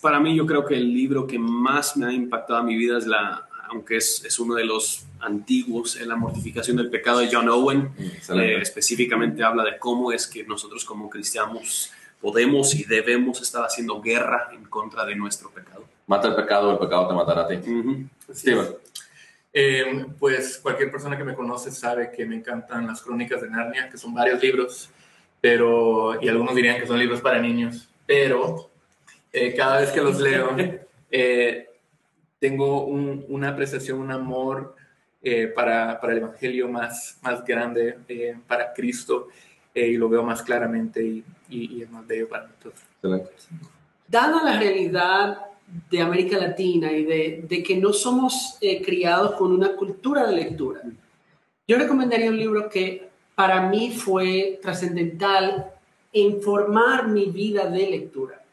para 0.00 0.18
mí, 0.18 0.36
yo 0.36 0.44
creo 0.44 0.66
que 0.66 0.74
el 0.74 0.92
libro 0.92 1.26
que 1.26 1.38
más 1.38 1.96
me 1.96 2.06
ha 2.06 2.12
impactado 2.12 2.60
en 2.60 2.66
mi 2.66 2.76
vida 2.76 2.98
es 2.98 3.06
la, 3.06 3.48
aunque 3.70 3.96
es, 3.98 4.24
es 4.24 4.38
uno 4.40 4.54
de 4.54 4.64
los 4.64 5.06
antiguos, 5.20 5.96
es 5.96 6.06
La 6.06 6.16
mortificación 6.16 6.76
del 6.76 6.90
pecado 6.90 7.20
de 7.20 7.28
John 7.32 7.48
Owen. 7.48 7.90
Eh, 7.98 8.58
específicamente 8.60 9.44
habla 9.44 9.64
de 9.64 9.78
cómo 9.78 10.12
es 10.12 10.26
que 10.26 10.44
nosotros 10.44 10.84
como 10.84 11.08
cristianos 11.08 11.92
podemos 12.20 12.74
y 12.74 12.84
debemos 12.84 13.40
estar 13.40 13.64
haciendo 13.64 14.00
guerra 14.00 14.50
en 14.52 14.64
contra 14.64 15.04
de 15.04 15.14
nuestro 15.14 15.50
pecado. 15.50 15.84
Mata 16.06 16.28
el 16.28 16.34
pecado, 16.34 16.72
el 16.72 16.78
pecado 16.78 17.08
te 17.08 17.14
matará 17.14 17.42
a 17.42 17.48
ti. 17.48 17.54
Ujú. 17.54 18.08
Steven. 18.32 18.66
Eh, 19.54 20.06
pues 20.18 20.58
cualquier 20.58 20.90
persona 20.90 21.16
que 21.16 21.24
me 21.24 21.34
conoce 21.34 21.70
sabe 21.70 22.10
que 22.10 22.24
me 22.24 22.36
encantan 22.36 22.86
las 22.86 23.02
crónicas 23.02 23.42
de 23.42 23.50
Narnia, 23.50 23.90
que 23.90 23.98
son 23.98 24.14
varios 24.14 24.42
libros, 24.42 24.88
pero, 25.42 26.22
y 26.22 26.28
algunos 26.28 26.54
dirían 26.54 26.78
que 26.80 26.86
son 26.86 26.98
libros 27.00 27.20
para 27.20 27.40
niños, 27.40 27.88
pero 28.06 28.70
eh, 29.32 29.52
cada 29.54 29.80
vez 29.80 29.90
que 29.90 30.00
los 30.00 30.20
leo, 30.20 30.56
eh, 31.10 31.68
tengo 32.38 32.84
un- 32.86 33.24
una 33.28 33.48
apreciación, 33.50 33.98
un 34.00 34.12
amor 34.12 34.74
eh, 35.22 35.48
para, 35.48 36.00
para 36.00 36.12
el 36.14 36.20
Evangelio 36.20 36.68
más, 36.68 37.18
más 37.22 37.44
grande, 37.44 37.96
para 38.46 38.72
Cristo, 38.72 39.28
y 39.74 39.96
lo 39.96 40.08
veo 40.08 40.22
más 40.22 40.42
claramente 40.42 41.02
y, 41.04 41.24
y- 41.48 41.76
y 41.78 41.82
es 41.82 41.90
más 41.90 42.06
bello 42.06 42.28
para 42.28 42.46
nosotros. 42.46 42.74
Dada 44.08 44.42
la 44.44 44.58
realidad 44.58 45.38
de 45.90 46.00
América 46.00 46.36
Latina 46.38 46.92
y 46.92 47.04
de, 47.04 47.44
de 47.48 47.62
que 47.62 47.76
no 47.76 47.92
somos 47.92 48.58
criados 48.84 49.32
con 49.36 49.52
una 49.52 49.74
cultura 49.74 50.26
de 50.26 50.36
lectura, 50.36 50.82
yo 51.66 51.78
recomendaría 51.78 52.28
un 52.30 52.36
libro 52.38 52.68
que 52.68 53.08
para 53.34 53.68
mí 53.68 53.90
fue 53.90 54.58
trascendental 54.62 55.70
en 56.12 56.42
formar 56.42 57.08
mi 57.08 57.26
vida 57.26 57.66
de 57.66 57.90
lectura. 57.90 58.44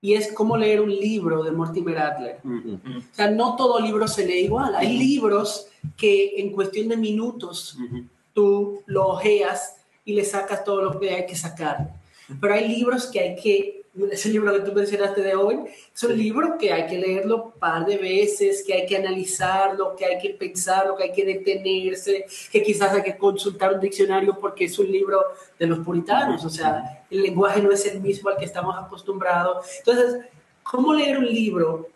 Y 0.00 0.14
es 0.14 0.32
cómo 0.32 0.56
leer 0.56 0.80
un 0.80 0.94
libro 0.94 1.42
de 1.42 1.50
Mortimer 1.50 1.98
Adler. 1.98 2.38
Ujú. 2.44 2.78
O 2.98 3.14
sea, 3.14 3.30
no 3.30 3.56
todo 3.56 3.80
libro 3.80 4.06
se 4.06 4.24
lee 4.26 4.44
igual. 4.44 4.74
Hay 4.76 4.96
libros 4.96 5.66
que 5.96 6.34
en 6.36 6.52
cuestión 6.52 6.88
de 6.88 6.96
minutos 6.96 7.76
Ujú. 7.82 8.04
tú 8.32 8.82
lo 8.86 9.08
ojeas 9.08 9.76
y 10.04 10.14
le 10.14 10.24
sacas 10.24 10.62
todo 10.62 10.82
lo 10.82 11.00
que 11.00 11.10
hay 11.10 11.26
que 11.26 11.34
sacar. 11.34 11.94
Pero 12.40 12.54
hay 12.54 12.68
libros 12.68 13.06
que 13.06 13.20
hay 13.20 13.36
que, 13.36 13.77
ese 14.10 14.28
libro 14.28 14.52
que 14.52 14.60
tú 14.60 14.72
mencionaste 14.72 15.22
de 15.22 15.34
hoy, 15.34 15.60
es 15.94 16.02
un 16.02 16.16
libro 16.16 16.56
que 16.58 16.72
hay 16.72 16.86
que 16.86 16.98
leerlo 16.98 17.44
un 17.44 17.52
par 17.52 17.84
de 17.86 17.96
veces, 17.96 18.62
que 18.66 18.74
hay 18.74 18.86
que 18.86 18.96
analizarlo, 18.96 19.96
que 19.96 20.04
hay 20.04 20.18
que 20.18 20.30
pensarlo, 20.30 20.96
que 20.96 21.04
hay 21.04 21.12
que 21.12 21.24
detenerse, 21.24 22.26
que 22.50 22.62
quizás 22.62 22.92
hay 22.92 23.02
que 23.02 23.16
consultar 23.16 23.74
un 23.74 23.80
diccionario 23.80 24.38
porque 24.38 24.64
es 24.64 24.78
un 24.78 24.90
libro 24.90 25.20
de 25.58 25.66
los 25.66 25.80
puritanos, 25.80 26.44
o 26.44 26.50
sea, 26.50 27.04
el 27.10 27.22
lenguaje 27.22 27.62
no 27.62 27.70
es 27.72 27.86
el 27.86 28.00
mismo 28.00 28.30
al 28.30 28.36
que 28.36 28.44
estamos 28.44 28.76
acostumbrados. 28.78 29.66
Entonces, 29.78 30.24
¿cómo 30.62 30.94
leer 30.94 31.18
un 31.18 31.26
libro 31.26 31.88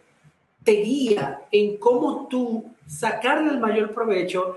te 0.65 0.73
guía 0.73 1.43
en 1.51 1.77
cómo 1.77 2.29
tú 2.29 2.65
sacarle 2.87 3.51
el 3.51 3.59
mayor 3.59 3.93
provecho, 3.93 4.57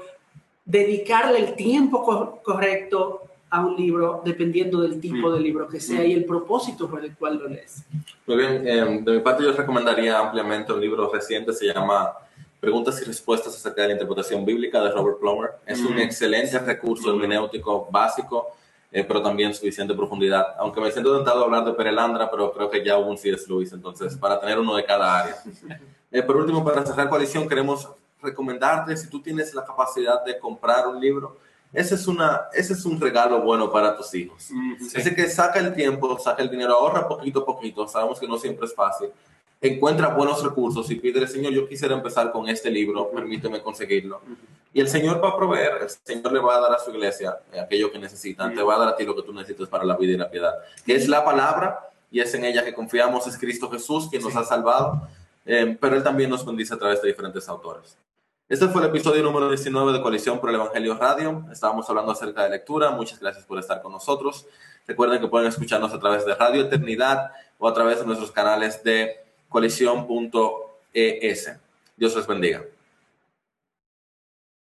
dedicarle 0.63 1.39
el 1.39 1.55
tiempo 1.55 2.03
co- 2.03 2.41
correcto 2.43 3.24
a 3.55 3.65
un 3.65 3.75
libro, 3.75 4.21
dependiendo 4.25 4.81
del 4.81 4.99
tipo 4.99 5.29
Mm. 5.29 5.33
de 5.33 5.39
libro 5.39 5.67
que 5.67 5.79
sea 5.79 6.03
y 6.03 6.13
el 6.13 6.25
propósito 6.25 6.89
por 6.89 7.03
el 7.03 7.15
cual 7.15 7.37
lo 7.37 7.47
lees. 7.47 7.83
Muy 8.27 8.37
bien, 8.37 8.67
eh, 8.67 9.01
de 9.03 9.11
mi 9.13 9.19
parte 9.19 9.43
yo 9.43 9.51
recomendaría 9.51 10.17
ampliamente 10.19 10.73
un 10.73 10.81
libro 10.81 11.11
reciente, 11.11 11.53
se 11.53 11.65
llama 11.73 12.13
Preguntas 12.59 13.01
y 13.01 13.05
Respuestas 13.05 13.55
acerca 13.55 13.83
de 13.83 13.87
la 13.89 13.93
interpretación 13.93 14.43
bíblica 14.45 14.81
de 14.83 14.91
Robert 14.91 15.19
Plummer. 15.19 15.51
Es 15.65 15.79
un 15.79 15.95
Mm. 15.95 15.99
excelente 15.99 16.57
recurso 16.59 17.11
hermenéutico 17.11 17.87
básico, 17.91 18.47
eh, 18.91 19.03
pero 19.03 19.21
también 19.21 19.53
suficiente 19.53 19.93
profundidad. 19.93 20.55
Aunque 20.57 20.79
me 20.81 20.91
siento 20.91 21.15
tentado 21.15 21.41
a 21.41 21.45
hablar 21.45 21.65
de 21.65 21.73
Perelandra, 21.73 22.29
pero 22.31 22.51
creo 22.53 22.69
que 22.69 22.83
ya 22.83 22.97
hubo 22.97 23.09
un 23.09 23.17
C.S. 23.17 23.45
Lewis, 23.47 23.71
entonces, 23.73 24.15
para 24.17 24.39
tener 24.39 24.57
uno 24.59 24.75
de 24.75 24.83
cada 24.85 25.19
área. 25.21 25.35
Eh, 26.11 26.21
por 26.23 26.37
último, 26.37 26.63
para 26.63 26.85
cerrar 26.85 27.09
coalición, 27.09 27.45
queremos 27.49 27.89
recomendarte, 28.21 28.95
si 28.95 29.09
tú 29.09 29.21
tienes 29.21 29.53
la 29.53 29.65
capacidad 29.65 30.23
de 30.23 30.39
comprar 30.39 30.87
un 30.87 30.97
libro, 31.01 31.35
ese 31.75 31.95
es, 31.95 32.07
una, 32.07 32.41
ese 32.53 32.73
es 32.73 32.85
un 32.85 32.99
regalo 32.99 33.41
bueno 33.41 33.71
para 33.71 33.95
tus 33.95 34.13
hijos. 34.15 34.49
Ujú. 34.51 34.85
Así 34.95 35.13
que 35.13 35.29
saca 35.29 35.59
el 35.59 35.73
tiempo, 35.73 36.17
saca 36.19 36.41
el 36.41 36.49
dinero, 36.49 36.73
ahorra 36.73 37.07
poquito 37.07 37.41
a 37.41 37.45
poquito. 37.45 37.87
Sabemos 37.87 38.19
que 38.19 38.27
no 38.27 38.37
siempre 38.37 38.65
es 38.65 38.73
fácil. 38.73 39.09
Encuentra 39.61 40.09
buenos 40.09 40.43
recursos 40.43 40.89
y 40.91 40.95
pídele, 40.95 41.27
Señor, 41.27 41.53
yo 41.53 41.67
quisiera 41.67 41.95
empezar 41.95 42.31
con 42.31 42.47
este 42.49 42.69
libro, 42.69 43.09
permíteme 43.09 43.61
conseguirlo. 43.61 44.21
Y 44.73 44.81
el 44.81 44.87
Señor 44.87 45.23
va 45.23 45.29
a 45.29 45.37
proveer, 45.37 45.83
el 45.83 45.89
Señor 45.89 46.33
le 46.33 46.39
va 46.39 46.57
a 46.57 46.59
dar 46.59 46.73
a 46.73 46.79
su 46.79 46.91
iglesia 46.91 47.37
eh, 47.53 47.59
aquello 47.59 47.91
que 47.91 47.97
necesitan, 47.97 48.53
te 48.53 48.61
va 48.61 48.75
a 48.75 48.79
dar 48.79 48.87
a 48.89 48.95
ti 48.95 49.05
lo 49.05 49.15
que 49.15 49.23
tú 49.23 49.33
necesitas 49.33 49.69
para 49.69 49.85
la 49.85 49.95
vida 49.95 50.13
y 50.13 50.17
la 50.17 50.29
piedad, 50.29 50.53
que 50.85 50.95
es 50.95 51.07
la 51.07 51.23
palabra 51.23 51.89
y 52.11 52.19
es 52.19 52.33
en 52.33 52.43
ella 52.43 52.63
que 52.63 52.73
confiamos, 52.73 53.25
es 53.25 53.37
Cristo 53.37 53.71
Jesús 53.71 54.07
quien 54.09 54.21
nos 54.21 54.35
ha 54.35 54.43
salvado, 54.43 55.07
eh, 55.45 55.77
pero 55.79 55.95
Él 55.95 56.03
también 56.03 56.29
nos 56.29 56.45
bendice 56.45 56.73
a 56.73 56.77
través 56.77 57.01
de 57.01 57.07
diferentes 57.07 57.47
autores. 57.47 57.97
Este 58.47 58.67
fue 58.67 58.83
el 58.83 58.89
episodio 58.89 59.23
número 59.23 59.49
19 59.49 59.91
de 59.91 60.03
Coalición 60.03 60.39
por 60.39 60.51
el 60.51 60.57
Evangelio 60.57 60.95
Radio. 60.95 61.47
Estábamos 61.51 61.89
hablando 61.89 62.11
acerca 62.11 62.43
de 62.43 62.51
lectura. 62.51 62.91
Muchas 62.91 63.19
gracias 63.19 63.43
por 63.43 63.57
estar 63.57 63.81
con 63.81 63.91
nosotros. 63.91 64.45
Recuerden 64.85 65.19
que 65.19 65.27
pueden 65.27 65.47
escucharnos 65.47 65.91
a 65.91 65.99
través 65.99 66.27
de 66.27 66.35
Radio 66.35 66.61
Eternidad 66.61 67.31
o 67.57 67.67
a 67.67 67.73
través 67.73 68.01
de 68.01 68.05
nuestros 68.05 68.31
canales 68.31 68.83
de 68.83 69.15
coalición.es. 69.49 71.53
Dios 71.97 72.15
les 72.15 72.27
bendiga. 72.27 72.63